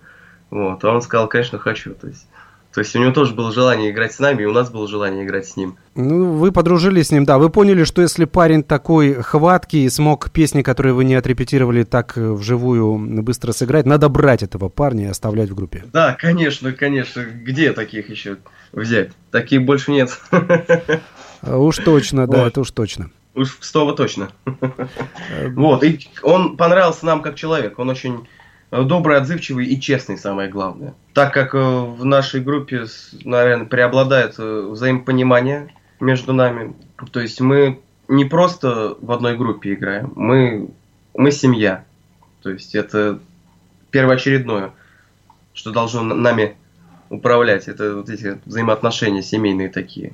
[0.49, 1.93] Вот, а он сказал, конечно, хочу.
[1.93, 2.27] То есть,
[2.73, 5.23] то есть у него тоже было желание играть с нами, и у нас было желание
[5.25, 5.77] играть с ним.
[5.95, 7.37] Ну, вы подружились с ним, да.
[7.37, 12.31] Вы поняли, что если парень такой хваткий, смог песни, которые вы не отрепетировали, так э,
[12.31, 15.83] вживую быстро сыграть, надо брать этого парня и оставлять в группе.
[15.93, 17.23] Да, конечно, конечно.
[17.23, 18.37] Где таких еще
[18.73, 19.11] взять?
[19.31, 20.17] Таких больше нет.
[21.43, 22.47] Уж точно, да, Вот.
[22.47, 23.09] это уж точно.
[23.33, 24.29] Уж в Стово точно.
[25.55, 27.79] Вот, и он понравился нам как человек.
[27.79, 28.27] Он очень
[28.71, 30.93] э, добрый, отзывчивый и честный, самое главное.
[31.13, 32.85] Так как э, в нашей группе,
[33.23, 36.75] наверное, преобладает э, взаимопонимание между нами.
[37.11, 40.69] То есть мы не просто в одной группе играем, мы,
[41.13, 41.85] мы семья.
[42.41, 43.19] То есть это
[43.91, 44.73] первоочередное,
[45.53, 46.57] что должно на- нами
[47.09, 47.67] управлять.
[47.67, 50.13] Это вот эти взаимоотношения семейные такие.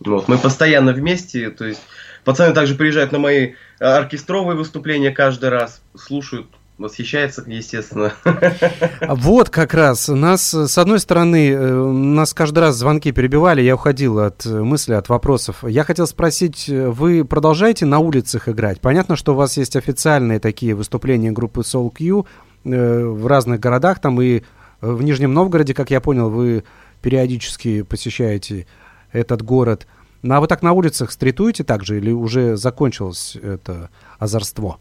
[0.00, 1.82] Вот, мы постоянно вместе, то есть
[2.28, 8.12] пацаны также приезжают на мои э, оркестровые выступления каждый раз, слушают, восхищаются, естественно.
[9.00, 10.08] Вот как раз.
[10.08, 14.92] Нас, э, с одной стороны, э, нас каждый раз звонки перебивали, я уходил от мысли,
[14.92, 15.64] от вопросов.
[15.66, 18.82] Я хотел спросить, вы продолжаете на улицах играть?
[18.82, 22.26] Понятно, что у вас есть официальные такие выступления группы Soul Q
[22.62, 24.42] в разных городах, там и
[24.82, 26.64] в Нижнем Новгороде, как я понял, вы
[27.00, 28.66] периодически посещаете
[29.12, 29.86] этот город.
[30.22, 34.78] Ну, а вы так на улицах стритуете также или уже закончилось это озорство?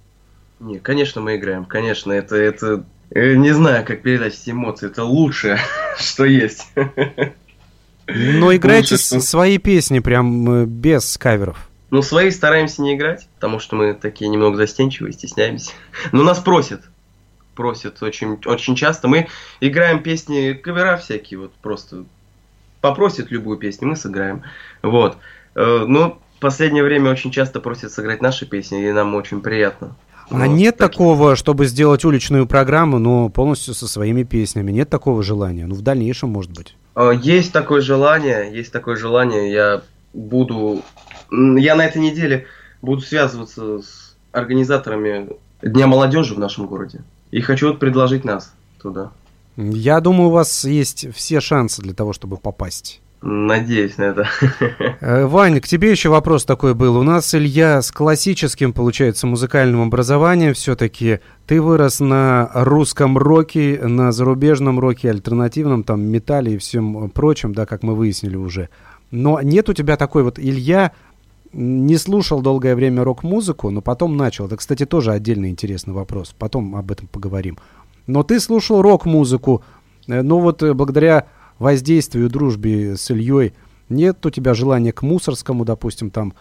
[0.60, 5.04] Не, конечно, мы играем, конечно, это, это, э, не знаю, как передать эти эмоции, это
[5.04, 5.60] лучшее,
[6.00, 6.68] что есть.
[8.08, 11.70] Но играете Лучше, что- с- свои песни прям э, без каверов.
[11.90, 15.72] Ну, свои стараемся не играть, потому что мы такие немного застенчивые, стесняемся.
[16.12, 16.82] Но нас просят.
[17.56, 19.08] Просят очень, очень часто.
[19.08, 19.28] Мы
[19.62, 22.06] играем песни, кавера всякие, вот просто
[22.82, 24.44] попросят любую песню, мы сыграем.
[24.82, 25.18] Вот.
[25.56, 29.96] Э, Но в последнее время очень часто просят сыграть наши песни, и нам очень приятно.
[30.30, 34.72] А Вот, нет так- такого, чтобы сделать уличную программу, но полностью со своими песнями?
[34.72, 35.66] Нет такого желания?
[35.66, 36.76] Ну, в дальнейшем, может быть.
[36.96, 39.52] Э, Есть такое желание, есть такое желание.
[39.52, 39.82] Я
[40.14, 40.82] буду,
[41.32, 42.46] я на этой неделе
[42.82, 45.30] буду связываться с организаторами
[45.64, 47.02] Дня молодежи в нашем городе.
[47.32, 49.12] И хочу вот предложить нас туда.
[49.58, 53.02] Я думаю, у вас есть все шансы для того, чтобы попасть.
[53.22, 54.28] Надеюсь на это.
[55.00, 56.98] Э, Вань, к тебе еще вопрос такой был.
[56.98, 61.20] У нас Илья с классическим, получается, музыкальным образованием все-таки.
[61.46, 67.66] Ты вырос на русском роке, на зарубежном роке, альтернативном, там, металле и всем прочем, да,
[67.66, 68.70] как мы выяснили уже.
[69.12, 70.92] Но нет у тебя такой вот Илья
[71.54, 74.46] не слушал долгое время рок-музыку, но потом начал.
[74.46, 76.36] Это, кстати, тоже отдельный интересный вопрос.
[76.38, 77.58] Потом об этом поговорим.
[78.08, 79.64] Но ты слушал рок-музыку,
[80.08, 81.28] э, ну вот э, благодаря
[81.60, 83.54] воздействию, дружбе с Ильей,
[83.90, 86.34] нет у тебя желания к Мусорскому, допустим, там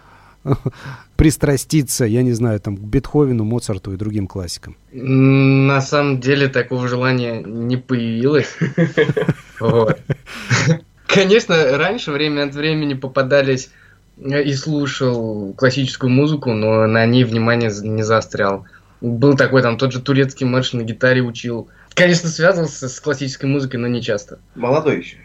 [1.16, 4.76] пристраститься, я не знаю, там, к Бетховену, Моцарту и другим классикам?
[4.92, 8.56] На самом деле такого желания не появилось.
[11.06, 13.70] Конечно, раньше время от времени попадались
[14.18, 18.66] э, и слушал классическую музыку, но на ней внимание не заострял.
[19.00, 21.68] Был такой там тот же турецкий марш на гитаре учил.
[21.94, 24.38] Конечно, связывался с классической музыкой, но не часто.
[24.54, 25.18] Молодой еще.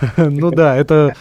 [0.16, 1.14] Ну да, это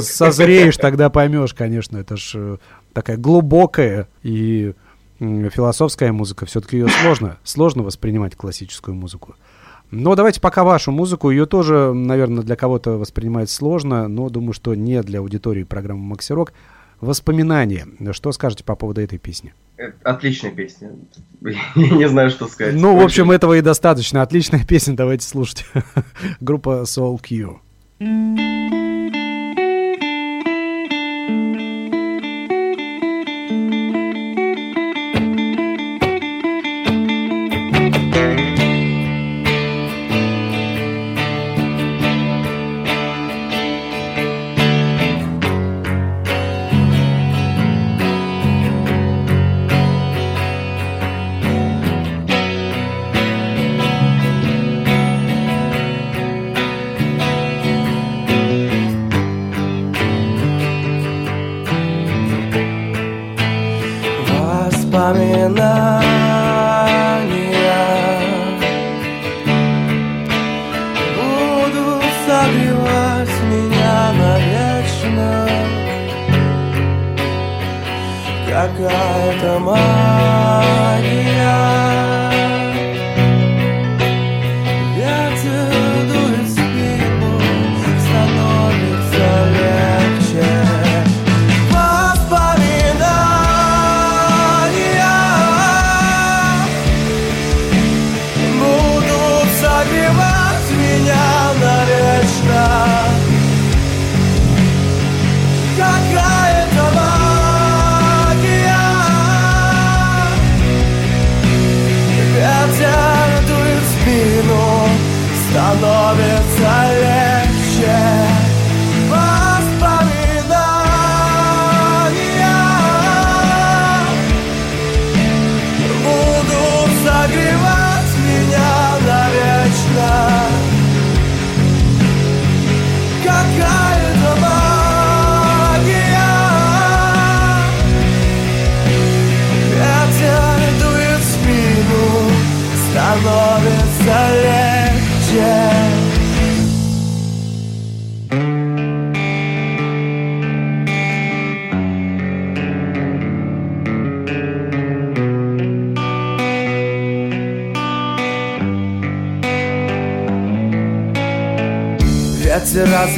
[0.00, 2.56] созреешь, тогда поймешь, конечно, это ж э,
[2.92, 4.74] такая глубокая и
[5.18, 6.46] философская музыка.
[6.46, 9.36] Все-таки ее сложно, сложно воспринимать классическую музыку.
[9.90, 11.30] Но давайте пока вашу музыку.
[11.30, 16.32] Ее тоже, наверное, для кого-то воспринимать сложно, но думаю, что не для аудитории программы «Макси
[16.32, 16.52] Рок».
[17.00, 17.86] Воспоминания.
[18.12, 19.54] Что скажете по поводу этой песни?
[20.02, 20.92] Отличная песня.
[21.40, 22.74] Я не знаю, что сказать.
[22.74, 24.22] Ну, в общем, этого и достаточно.
[24.22, 25.64] Отличная песня, давайте слушать.
[26.40, 27.60] Группа Soul Q.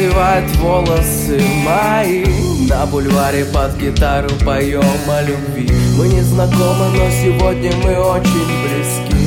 [0.03, 2.25] развивает волосы мои.
[2.69, 5.71] На бульваре под гитару поем о любви.
[5.97, 9.23] Мы не знакомы, но сегодня мы очень близки.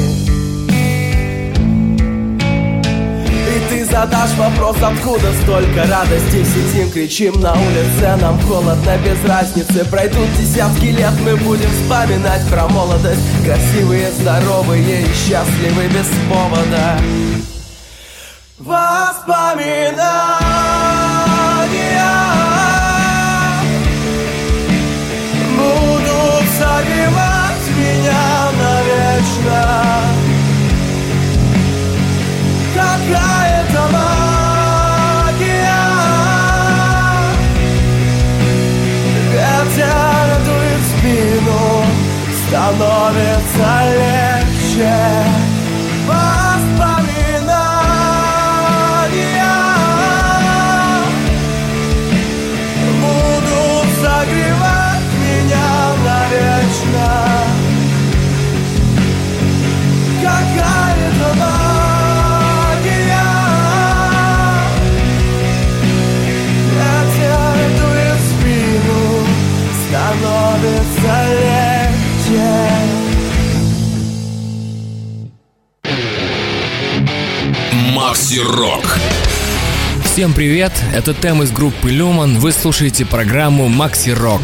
[3.48, 9.86] И ты задашь вопрос, откуда столько радости Сидим, кричим на улице, нам холодно, без разницы.
[9.86, 13.22] Пройдут десятки лет, мы будем вспоминать про молодость.
[13.46, 16.98] Красивые, здоровые и счастливы без повода
[42.76, 45.35] Становится легче
[78.36, 78.84] Макси Рок.
[80.04, 84.42] Всем привет, это Тем из группы Люман, вы слушаете программу Макси Рок.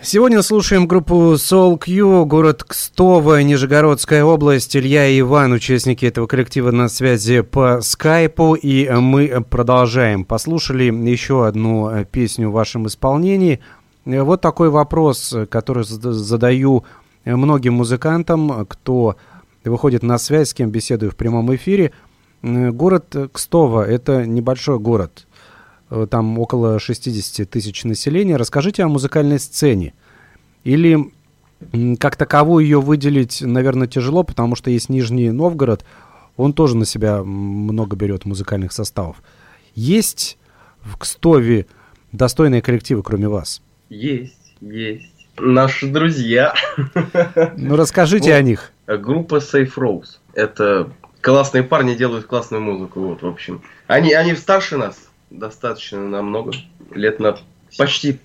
[0.00, 4.74] Сегодня слушаем группу Soul Q, город Кстово, Нижегородская область.
[4.74, 10.24] Илья и Иван, участники этого коллектива на связи по скайпу, и мы продолжаем.
[10.24, 13.60] Послушали еще одну песню в вашем исполнении.
[14.06, 16.84] Вот такой вопрос, который задаю
[17.26, 19.16] многим музыкантам, кто
[19.64, 21.92] выходит на связь, с кем беседую в прямом эфире.
[22.42, 25.26] Город Кстово– это небольшой город–
[25.92, 28.36] Э, там около 60 тысяч населения.
[28.36, 29.92] Расскажите о музыкальной сцене.
[30.64, 31.12] Или
[32.00, 35.84] как таковую ее выделить, наверное, тяжело, потому что есть Нижний Новгород,
[36.36, 39.22] он тоже на себя много берет музыкальных составов.
[39.74, 40.38] Есть
[40.80, 41.66] в Кстове
[42.10, 43.62] достойные коллективы, кроме вас?
[43.90, 45.28] Есть, есть.
[45.38, 46.54] Наши друзья.
[47.56, 48.72] Ну, расскажите о них.
[48.86, 50.18] Группа Safe Rose.
[50.34, 50.90] Это
[51.22, 53.62] классные парни делают классную музыку, вот, в общем.
[53.86, 56.52] Они, они старше нас, достаточно намного,
[56.90, 57.38] лет на
[57.78, 58.18] почти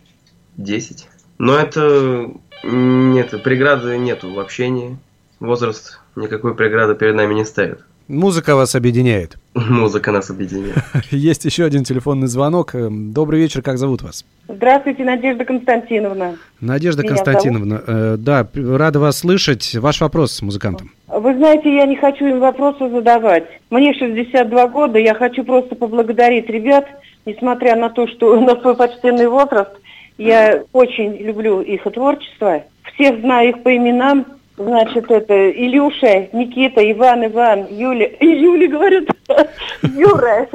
[0.58, 1.08] 10.
[1.38, 2.32] Но это
[2.64, 4.98] нет, преграды нету в общении.
[5.40, 7.80] Возраст никакой преграды перед нами не ставит.
[8.08, 9.38] Музыка вас объединяет.
[9.54, 10.78] Музыка нас объединяет.
[11.12, 12.74] Есть еще один телефонный звонок.
[12.74, 14.26] Эм, добрый вечер, как зовут вас?
[14.48, 16.38] Здравствуйте, Надежда Константиновна.
[16.62, 19.76] Надежда Меня Константиновна, э, да, рада вас слышать.
[19.76, 20.92] Ваш вопрос с музыкантом.
[21.28, 23.44] Вы знаете, я не хочу им вопросы задавать.
[23.70, 26.88] Мне 62 года, я хочу просто поблагодарить ребят,
[27.26, 29.72] несмотря на то, что на свой почтенный возраст,
[30.18, 32.64] я очень люблю их творчество.
[32.94, 34.26] Всех знаю их по именам,
[34.58, 38.06] Значит, это Илюша, Никита, Иван, Иван, Юля.
[38.20, 39.04] И Юля говорят,
[39.84, 40.50] Юра.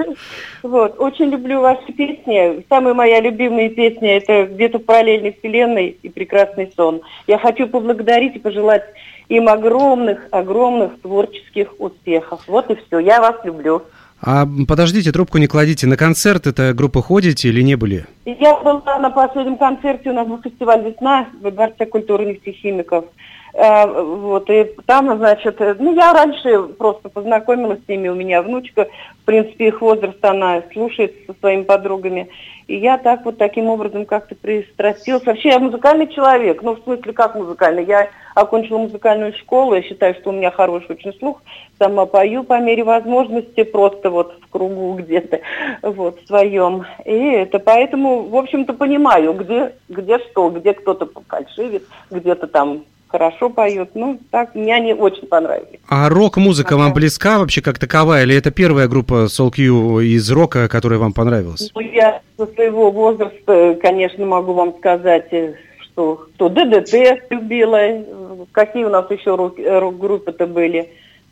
[0.64, 2.64] Вот, очень люблю ваши песни.
[2.68, 7.03] Самая моя любимая песня это «Где-то в параллельной вселенной» и «Прекрасный сон».
[7.28, 8.82] Я хочу поблагодарить и пожелать
[9.28, 12.42] им огромных, огромных творческих успехов.
[12.48, 12.98] Вот и все.
[12.98, 13.82] Я вас люблю.
[14.20, 15.86] А подождите, трубку не кладите.
[15.86, 18.07] На концерт эта группа ходите или не были?
[18.24, 23.05] Я была на последнем концерте, у нас был фестиваль «Весна» в Дворце культуры нефтехимиков.
[23.05, 23.09] Э,
[23.55, 28.88] вот, и там, значит, ну, я раньше просто познакомилась с ними, у меня внучка,
[29.22, 32.28] в принципе, их возраст, она слушает со своими подругами.
[32.66, 35.26] И я так вот таким образом как-то пристрастилась.
[35.26, 37.84] Вообще я музыкальный человек, ну, в смысле, как музыкальный?
[37.84, 41.42] Я окончила музыкальную школу, я считаю, что у меня хороший очень слух,
[41.78, 45.40] сама пою по мере возможности, просто вот в кругу где-то,
[45.82, 46.86] вот, в своем.
[47.05, 53.50] И это поэтому, в общем-то, понимаю, где, где что, где кто-то фальшивит, где-то там хорошо
[53.50, 53.90] поют.
[53.94, 55.78] Ну, так, мне они очень понравились.
[55.88, 56.84] А рок-музыка ага.
[56.84, 58.24] вам близка вообще как таковая?
[58.24, 61.70] Или это первая группа Soul Q из рока, которая вам понравилась?
[61.74, 66.94] Ну, я со своего возраста, конечно, могу вам сказать, э, что, что ДДТ
[67.30, 70.88] любила, какие у нас еще рок-группы-то были,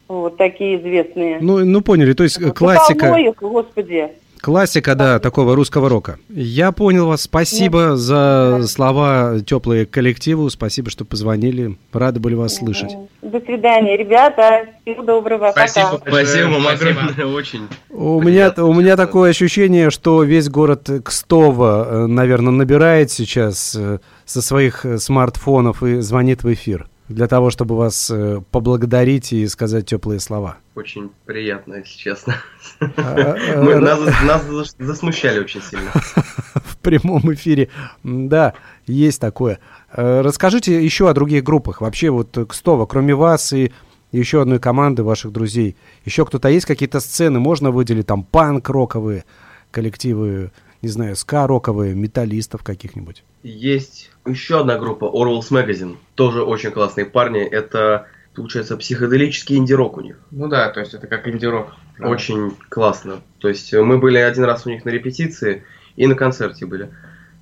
[0.07, 1.39] вот такие известные.
[1.41, 3.07] Ну, ну поняли, то есть классика.
[3.07, 4.11] Полноих, господи.
[4.41, 6.19] Классика, да, такого русского рока.
[6.31, 7.23] Я понял вас.
[7.23, 10.49] Спасибо за слова теплые коллективу.
[10.49, 11.77] Спасибо, что позвонили.
[11.93, 12.97] Рады были вас слышать.
[13.21, 14.67] До свидания, ребята.
[14.83, 15.51] Всего доброго.
[15.53, 15.99] Спасибо.
[15.99, 16.11] Пока.
[16.11, 17.27] Спасибо вам огромное.
[17.27, 17.69] Очень.
[17.91, 23.99] У меня, у меня такое ощущение, что весь город Кстово, э, наверное, набирает сейчас э,
[24.25, 29.47] со своих э, смартфонов и звонит в эфир для того, чтобы вас э, поблагодарить и
[29.49, 30.59] сказать теплые слова?
[30.77, 32.37] Очень приятно, если честно.
[32.81, 35.91] А, а, Мы, нас, нас засмущали очень сильно.
[35.91, 37.69] В прямом эфире.
[38.05, 38.55] Да,
[38.87, 39.59] есть такое.
[39.93, 41.81] Э, расскажите еще о других группах.
[41.81, 43.73] Вообще вот Кстова, кроме вас и
[44.13, 49.25] еще одной команды ваших друзей, еще кто-то есть какие-то сцены, можно выделить там панк-роковые
[49.73, 53.25] коллективы, не знаю, ска-роковые, металлистов каких-нибудь?
[53.43, 57.43] Есть еще одна группа, Orwell's Magazine, тоже очень классные парни.
[57.43, 60.19] Это, получается, психоделический инди-рок у них.
[60.31, 61.75] Ну да, то есть это как инди-рок.
[61.99, 63.21] Очень классно.
[63.39, 65.65] То есть мы были один раз у них на репетиции
[65.97, 66.91] и на концерте были.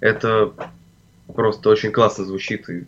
[0.00, 0.52] Это
[1.34, 2.68] просто очень классно звучит.
[2.68, 2.84] И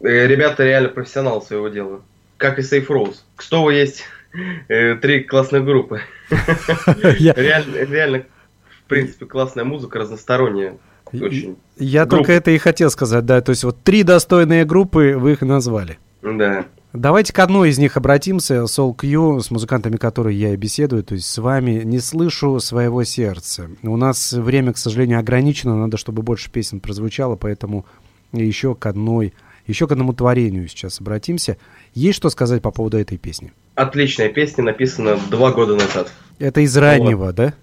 [0.00, 2.02] ребята реально профессионалы своего дела.
[2.36, 3.16] Как и Safe Rose.
[3.34, 4.04] К Стову есть
[4.68, 6.02] э, три классных группы.
[6.30, 8.24] Реально, реально,
[8.68, 10.76] в принципе, классная музыка, разносторонняя.
[11.12, 11.56] Очень.
[11.78, 12.20] Я групп.
[12.20, 13.40] только это и хотел сказать, да.
[13.40, 15.98] То есть вот три достойные группы, вы их назвали.
[16.22, 16.66] Да.
[16.92, 18.62] Давайте к одной из них обратимся.
[18.62, 21.82] Soul Q, с музыкантами, которые я и беседую, то есть с вами.
[21.84, 23.70] Не слышу своего сердца.
[23.82, 25.76] У нас время, к сожалению, ограничено.
[25.76, 27.84] Надо, чтобы больше песен прозвучало, поэтому
[28.32, 29.34] еще к одной,
[29.66, 31.58] еще к одному творению сейчас обратимся.
[31.94, 33.52] Есть что сказать по поводу этой песни?
[33.74, 36.10] Отличная песня, написана два года назад.
[36.38, 37.34] Это из раннего, вот.
[37.34, 37.54] да?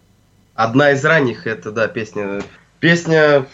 [0.53, 2.41] Одна из ранних, это, да, песня
[2.83, 3.45] Песня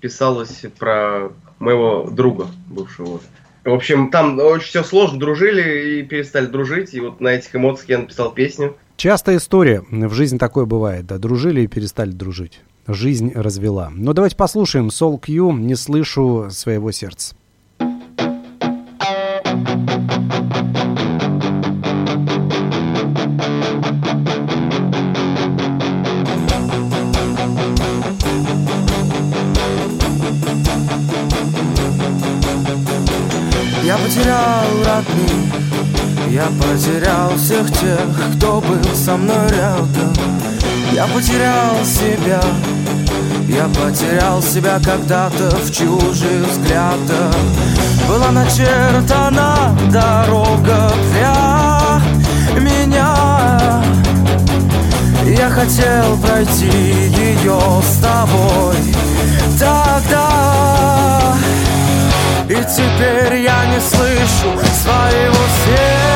[0.00, 3.20] писалась про моего друга бывшего.
[3.62, 6.92] В общем, там очень все сложно, дружили и перестали дружить.
[6.92, 8.76] И вот на этих эмоциях я написал песню.
[8.96, 9.84] Частая история.
[9.88, 11.06] В жизни такое бывает.
[11.06, 12.62] Да, дружили и перестали дружить.
[12.88, 13.92] Жизнь развела.
[13.94, 17.36] Но давайте послушаем Сол Кью «Не слышу своего сердца».
[34.96, 40.14] Родных, я потерял всех тех, кто был со мной рядом.
[40.92, 42.40] Я потерял себя,
[43.48, 47.34] я потерял себя когда-то в чужих взглядах.
[48.08, 52.00] Была начертана дорога для
[52.60, 53.82] меня.
[55.26, 58.76] Я хотел пройти ее с тобой
[59.58, 61.36] тогда.
[62.56, 66.06] И теперь я не слышу своего сердца.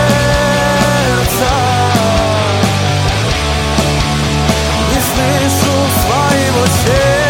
[4.91, 7.30] Не слышу своего сердца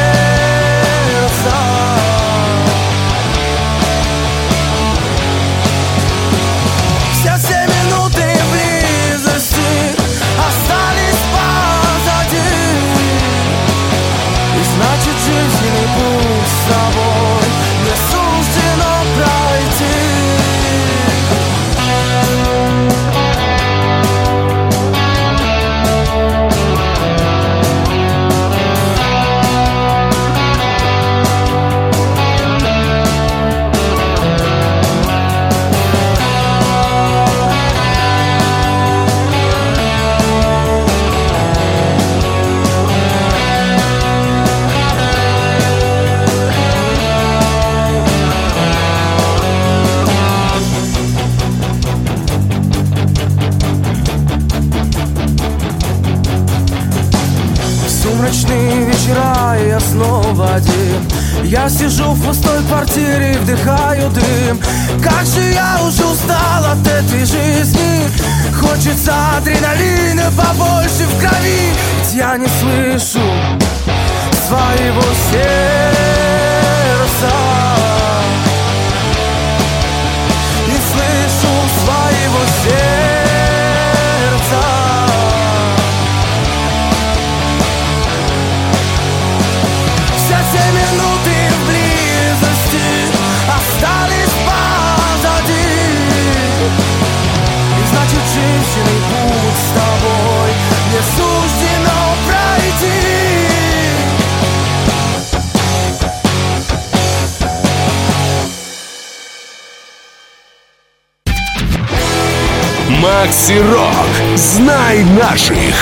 [115.31, 115.74] наших.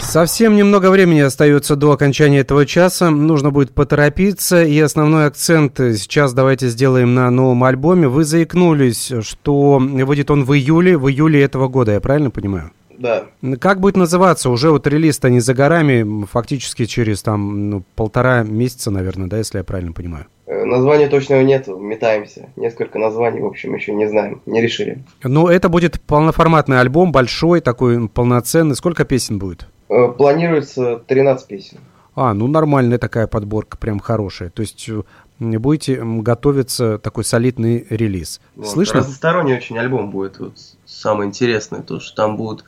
[0.00, 3.10] Совсем немного времени остается до окончания этого часа.
[3.10, 4.62] Нужно будет поторопиться.
[4.62, 8.08] И основной акцент сейчас давайте сделаем на новом альбоме.
[8.08, 12.70] Вы заикнулись, что выйдет он в июле, в июле этого года, я правильно понимаю?
[12.96, 13.24] Да.
[13.60, 14.50] Как будет называться?
[14.50, 19.58] Уже вот релиз-то не за горами, фактически через там ну, полтора месяца, наверное, да, если
[19.58, 20.26] я правильно понимаю.
[20.46, 22.48] Э, Названия точного нет, метаемся.
[22.56, 24.98] Несколько названий, в общем, еще не знаем, не решили.
[25.22, 28.76] Ну, это будет полноформатный альбом, большой, такой полноценный.
[28.76, 29.66] Сколько песен будет?
[29.88, 31.78] Э, Планируется 13 песен.
[32.16, 34.50] А, ну нормальная такая подборка, прям хорошая.
[34.50, 35.02] То есть э,
[35.40, 38.40] будете готовиться такой солидный релиз.
[38.54, 38.68] Вот.
[38.68, 39.00] Слышно?
[39.00, 40.38] Разносторонний очень альбом будет.
[40.38, 40.54] Вот
[40.86, 42.64] самое интересное, то, что там будет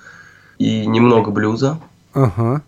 [0.59, 1.79] и немного блюза,
[2.15, 2.63] Ага.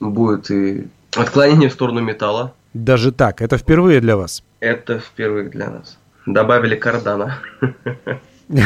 [0.00, 0.86] будет и
[1.16, 2.54] отклонение в сторону металла.
[2.74, 4.42] Даже так, это впервые для вас.
[4.60, 5.98] Это впервые для нас.
[6.26, 7.38] Добавили кардана.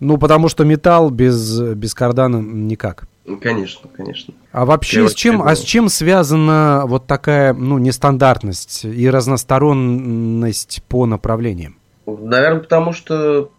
[0.00, 3.08] Ну, потому что металл без, без кардана никак.
[3.42, 4.32] Конечно, конечно.
[4.52, 10.82] А вообще, Я с чем, а с чем связана вот такая, ну, нестандартность и разносторонность
[10.88, 11.76] по направлениям?
[12.06, 13.50] Наверное, потому что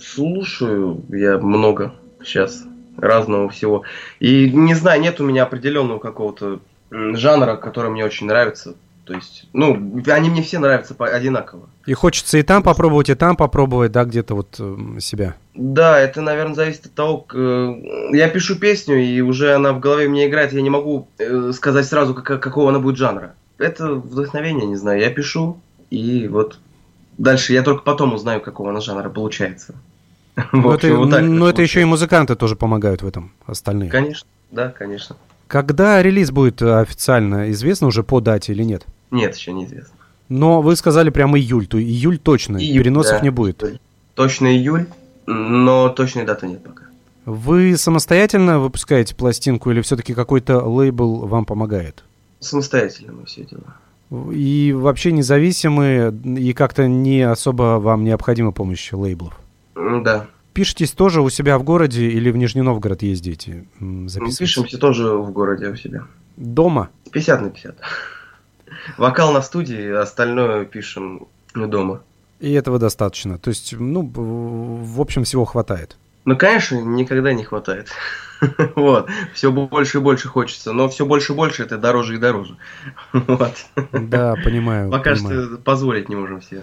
[0.00, 2.64] слушаю я много сейчас
[2.96, 3.84] разного всего.
[4.20, 8.74] И не знаю, нет у меня определенного какого-то жанра, который мне очень нравится.
[9.04, 11.68] То есть, ну, они мне все нравятся одинаково.
[11.86, 15.34] И хочется и там попробовать, и там попробовать, да, где-то вот м, себя.
[15.54, 19.80] Да, это, наверное, зависит от того, к- э, я пишу песню, и уже она в
[19.80, 23.34] голове мне играет, я не могу э, сказать сразу, как- какого она будет жанра.
[23.58, 25.58] Это вдохновение, не знаю, я пишу,
[25.90, 26.58] и вот
[27.18, 29.74] дальше я только потом узнаю, какого она жанра получается.
[30.52, 33.32] Но общем, это, вот так но это это еще и музыканты тоже помогают в этом,
[33.46, 33.90] остальные.
[33.90, 35.16] Конечно, да, конечно.
[35.46, 38.86] Когда релиз будет э, официально известно уже по дате или нет?
[39.10, 39.94] Нет, еще неизвестно.
[40.28, 43.20] Но вы сказали прямо июль, то июль точно, Июль, переносов да.
[43.20, 43.80] не будет.
[44.14, 44.86] Точно июль,
[45.26, 46.84] но точной даты нет пока.
[47.26, 52.04] Вы самостоятельно выпускаете пластинку или все-таки какой-то лейбл вам помогает?
[52.40, 54.32] Самостоятельно мы все делаем.
[54.32, 59.38] И вообще независимые, и как-то не особо вам необходима помощь лейблов?
[59.74, 60.26] Да.
[60.52, 63.64] Пишетесь тоже у себя в городе или в Нижний Новгород ездите?
[63.80, 64.38] Записывать?
[64.38, 66.04] Пишемся тоже в городе у себя.
[66.36, 66.90] Дома?
[67.10, 67.76] 50 на 50.
[68.96, 72.02] Вокал на студии, остальное пишем дома.
[72.40, 73.38] И этого достаточно.
[73.38, 75.96] То есть, ну, в общем, всего хватает.
[76.24, 77.88] Ну, конечно, никогда не хватает.
[78.74, 79.08] Вот.
[79.32, 80.72] Все больше и больше хочется.
[80.72, 82.56] Но все больше и больше это дороже и дороже.
[83.12, 83.54] Вот.
[83.92, 84.90] Да, понимаю.
[84.90, 85.46] Пока понимаю.
[85.46, 86.62] что позволить не можем все.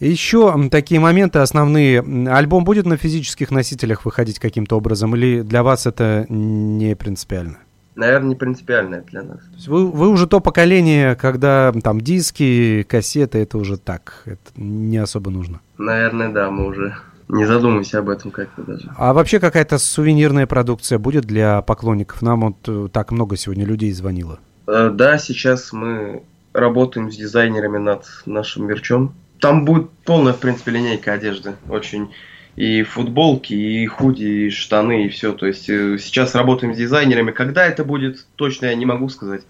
[0.00, 2.00] Еще такие моменты основные.
[2.28, 7.58] Альбом будет на физических носителях выходить каким-то образом, или для вас это не принципиально?
[7.94, 9.40] Наверное, не принципиально для нас.
[9.66, 15.30] Вы, вы уже то поколение, когда там диски, кассеты, это уже так, это не особо
[15.30, 15.60] нужно.
[15.76, 16.94] Наверное, да, мы уже
[17.28, 18.90] не задумываемся об этом как-то даже.
[18.96, 22.22] А вообще какая-то сувенирная продукция будет для поклонников?
[22.22, 24.38] Нам вот э, так много сегодня людей звонило.
[24.66, 26.22] Э, да, сейчас мы
[26.52, 29.14] работаем с дизайнерами над нашим мерчом.
[29.40, 31.54] Там будет полная, в принципе, линейка одежды.
[31.68, 32.10] Очень
[32.56, 35.32] и футболки, и худи, и штаны, и все.
[35.32, 37.30] То есть э, сейчас работаем с дизайнерами.
[37.30, 39.42] Когда это будет, точно я не могу сказать.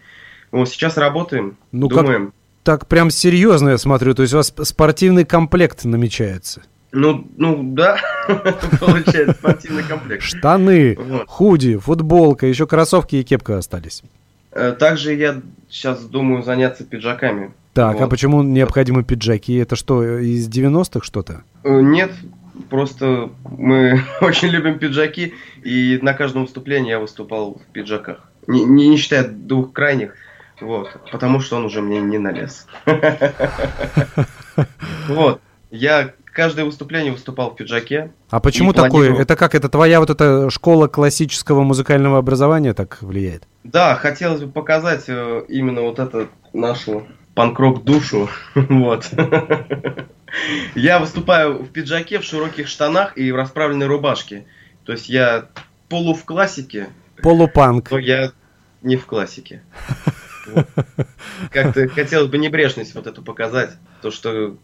[0.51, 2.27] Вот сейчас работаем, ну, думаем.
[2.65, 4.15] Как, так прям серьезно я смотрю.
[4.15, 6.63] То есть у вас спортивный комплект намечается.
[6.93, 7.97] Ну, ну да,
[8.81, 10.23] получается спортивный комплект.
[10.23, 11.27] Штаны, вот.
[11.27, 14.03] худи, футболка, еще кроссовки и кепка остались.
[14.53, 15.41] Э, также я
[15.71, 17.55] сейчас думаю заняться пиджаками.
[17.73, 18.05] Так, а вот.
[18.05, 19.55] а почему необходимы пиджаки?
[19.55, 21.45] Это что, из 90-х что-то?
[21.65, 22.13] Э, нет,
[22.69, 28.29] Просто мы очень любим пиджаки, и на каждом выступлении я выступал в пиджаках.
[28.47, 30.15] Не, не, не считая двух крайних,
[30.61, 32.67] вот, потому что он уже мне не налез.
[35.09, 35.41] Вот,
[35.71, 38.13] я каждое выступление выступал в пиджаке.
[38.31, 39.15] А почему такое?
[39.15, 43.49] Это как, это твоя вот эта школа классического музыкального образования так влияет?
[43.65, 49.11] Да, хотелось бы показать э, именно вот эту нашу панк-рок душу, вот.
[50.75, 54.47] Я выступаю в пиджаке, в широких штанах и в расправленной рубашке.
[54.85, 55.49] То есть я
[55.89, 56.89] полу в классике.
[57.23, 57.91] Полупанк.
[57.91, 58.33] Но я
[58.83, 59.63] не в классике.
[61.51, 63.71] Как-то хотелось бы небрежность вот эту показать.
[64.01, 64.57] То, что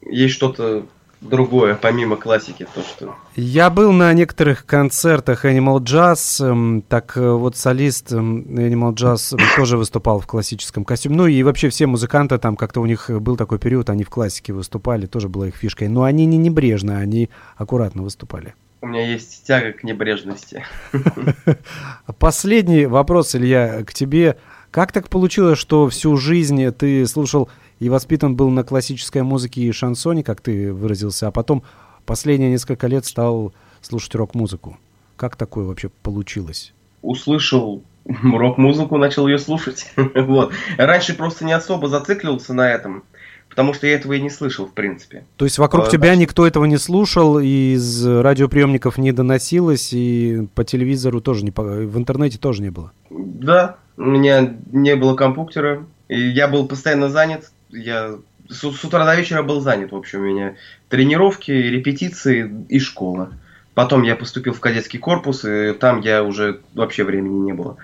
[0.00, 0.86] есть что-то
[1.20, 3.14] другое, помимо классики, то что...
[3.34, 9.38] Я был на некоторых концертах Animal Jazz, эм, так э, вот солист эм, Animal Jazz
[9.56, 11.16] тоже выступал в классическом костюме.
[11.16, 14.52] Ну и вообще все музыканты там как-то у них был такой период, они в классике
[14.52, 15.88] выступали, тоже была их фишкой.
[15.88, 18.54] Но они не небрежно, они аккуратно выступали.
[18.80, 20.64] У меня есть тяга к небрежности.
[22.18, 24.38] Последний вопрос, Илья, к тебе.
[24.70, 27.48] Как так получилось, что всю жизнь ты слушал
[27.78, 31.62] и воспитан был на классической музыке и шансоне, как ты выразился, а потом
[32.06, 34.78] последние несколько лет стал слушать рок-музыку.
[35.16, 36.72] Как такое вообще получилось?
[37.02, 39.92] Услышал рок-музыку, начал ее слушать.
[40.14, 40.52] вот.
[40.76, 43.04] Раньше просто не особо зацикливался на этом,
[43.48, 45.24] потому что я этого и не слышал, в принципе.
[45.36, 46.16] То есть вокруг а, тебя да.
[46.16, 52.38] никто этого не слушал, из радиоприемников не доносилось, и по телевизору тоже не, в интернете
[52.38, 52.92] тоже не было?
[53.10, 58.16] Да, у меня не было компьютера, и я был постоянно занят, я
[58.48, 60.54] с, с утра до вечера был занят, в общем, у меня
[60.88, 63.32] тренировки, репетиции и школа.
[63.74, 67.76] Потом я поступил в кадетский корпус, и там я уже вообще времени не было.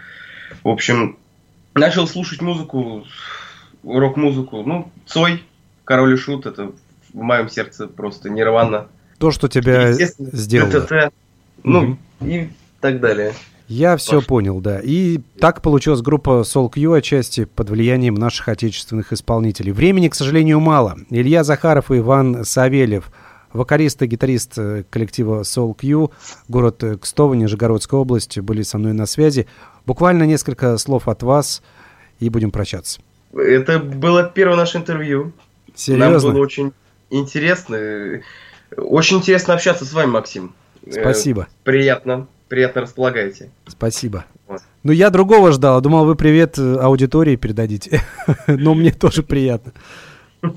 [0.62, 1.18] В общем,
[1.74, 3.06] начал слушать музыку,
[3.84, 4.62] рок-музыку.
[4.64, 5.44] Ну, Цой,
[5.84, 6.72] Король и Шут, это
[7.12, 8.88] в моем сердце просто нирвана.
[9.18, 10.80] То, что тебя сделало.
[10.80, 11.12] ТТ,
[11.62, 12.28] ну, угу.
[12.28, 12.48] и
[12.80, 13.32] так далее.
[13.66, 14.26] Я все Паш.
[14.26, 14.80] понял, да.
[14.82, 19.72] И так получилась группа Soul Q отчасти под влиянием наших отечественных исполнителей.
[19.72, 20.98] Времени, к сожалению, мало.
[21.10, 23.10] Илья Захаров и Иван Савельев,
[23.52, 26.10] вокалист и гитарист э, коллектива Soul Q,
[26.48, 29.46] город Кстово, Нижегородская область, были со мной на связи.
[29.86, 31.62] Буквально несколько слов от вас,
[32.20, 33.00] и будем прощаться.
[33.34, 35.32] Это было первое наше интервью.
[35.74, 36.10] Серьезно?
[36.10, 36.72] Нам было очень
[37.10, 38.22] интересно.
[38.76, 40.54] Очень интересно общаться с вами, Максим.
[40.90, 41.42] Спасибо.
[41.42, 43.50] Э, приятно приятно располагаете.
[43.66, 44.26] Спасибо.
[44.46, 44.60] Вот.
[44.84, 45.80] Ну, я другого ждал.
[45.80, 48.00] Думал, вы привет э, аудитории передадите.
[48.46, 49.72] Но мне тоже приятно.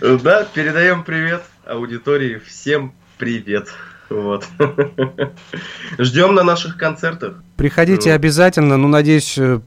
[0.00, 2.38] Да, передаем привет аудитории.
[2.46, 3.68] Всем привет.
[4.12, 4.46] Вот.
[5.98, 7.42] Ждем на наших концертах.
[7.56, 8.16] Приходите вот.
[8.16, 8.76] обязательно.
[8.76, 9.60] Ну, надеюсь, э,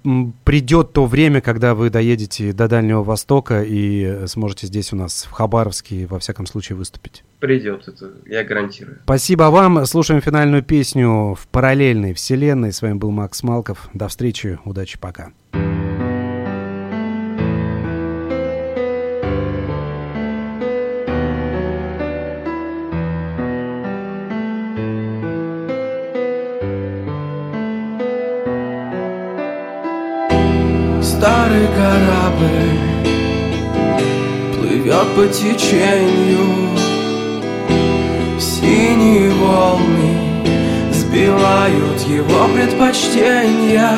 [0.44, 5.24] придет то время, когда вы доедете до Дальнего Востока и э, сможете здесь у нас
[5.24, 7.24] в Хабаровске, во всяком случае, выступить.
[7.40, 9.00] Придет, это я гарантирую.
[9.04, 9.86] Спасибо вам.
[9.86, 12.72] Слушаем финальную песню в параллельной вселенной.
[12.72, 13.90] С вами был Макс Малков.
[13.94, 14.60] До встречи.
[14.66, 14.98] Удачи.
[15.00, 15.32] Пока.
[31.86, 32.80] Корабль
[34.56, 36.70] Плывет по течению.
[38.40, 40.18] Синие волны
[40.92, 43.98] Сбивают его предпочтения.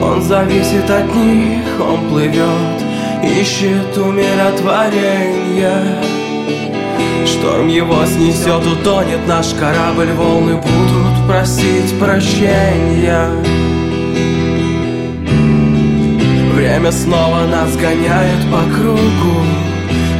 [0.00, 2.82] Он зависит от них, он плывет
[3.40, 6.02] Ищет умиротворения.
[7.26, 13.30] Шторм его снесет, утонет наш корабль Волны будут просить прощения
[16.66, 19.44] Время снова нас гоняет по кругу.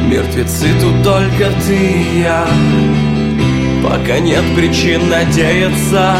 [0.09, 2.47] Мертвецы тут только ты и я.
[3.83, 6.15] Пока нет причин надеяться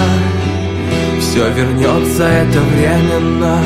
[1.22, 3.64] Все вернется, это временно.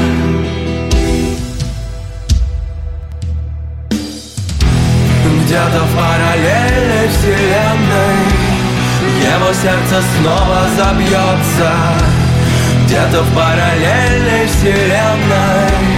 [5.43, 8.17] Где-то в параллельной вселенной
[9.19, 11.73] Его сердце снова забьется
[12.85, 15.90] Где-то в параллельной вселенной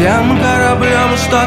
[0.00, 1.46] тем кораблем, что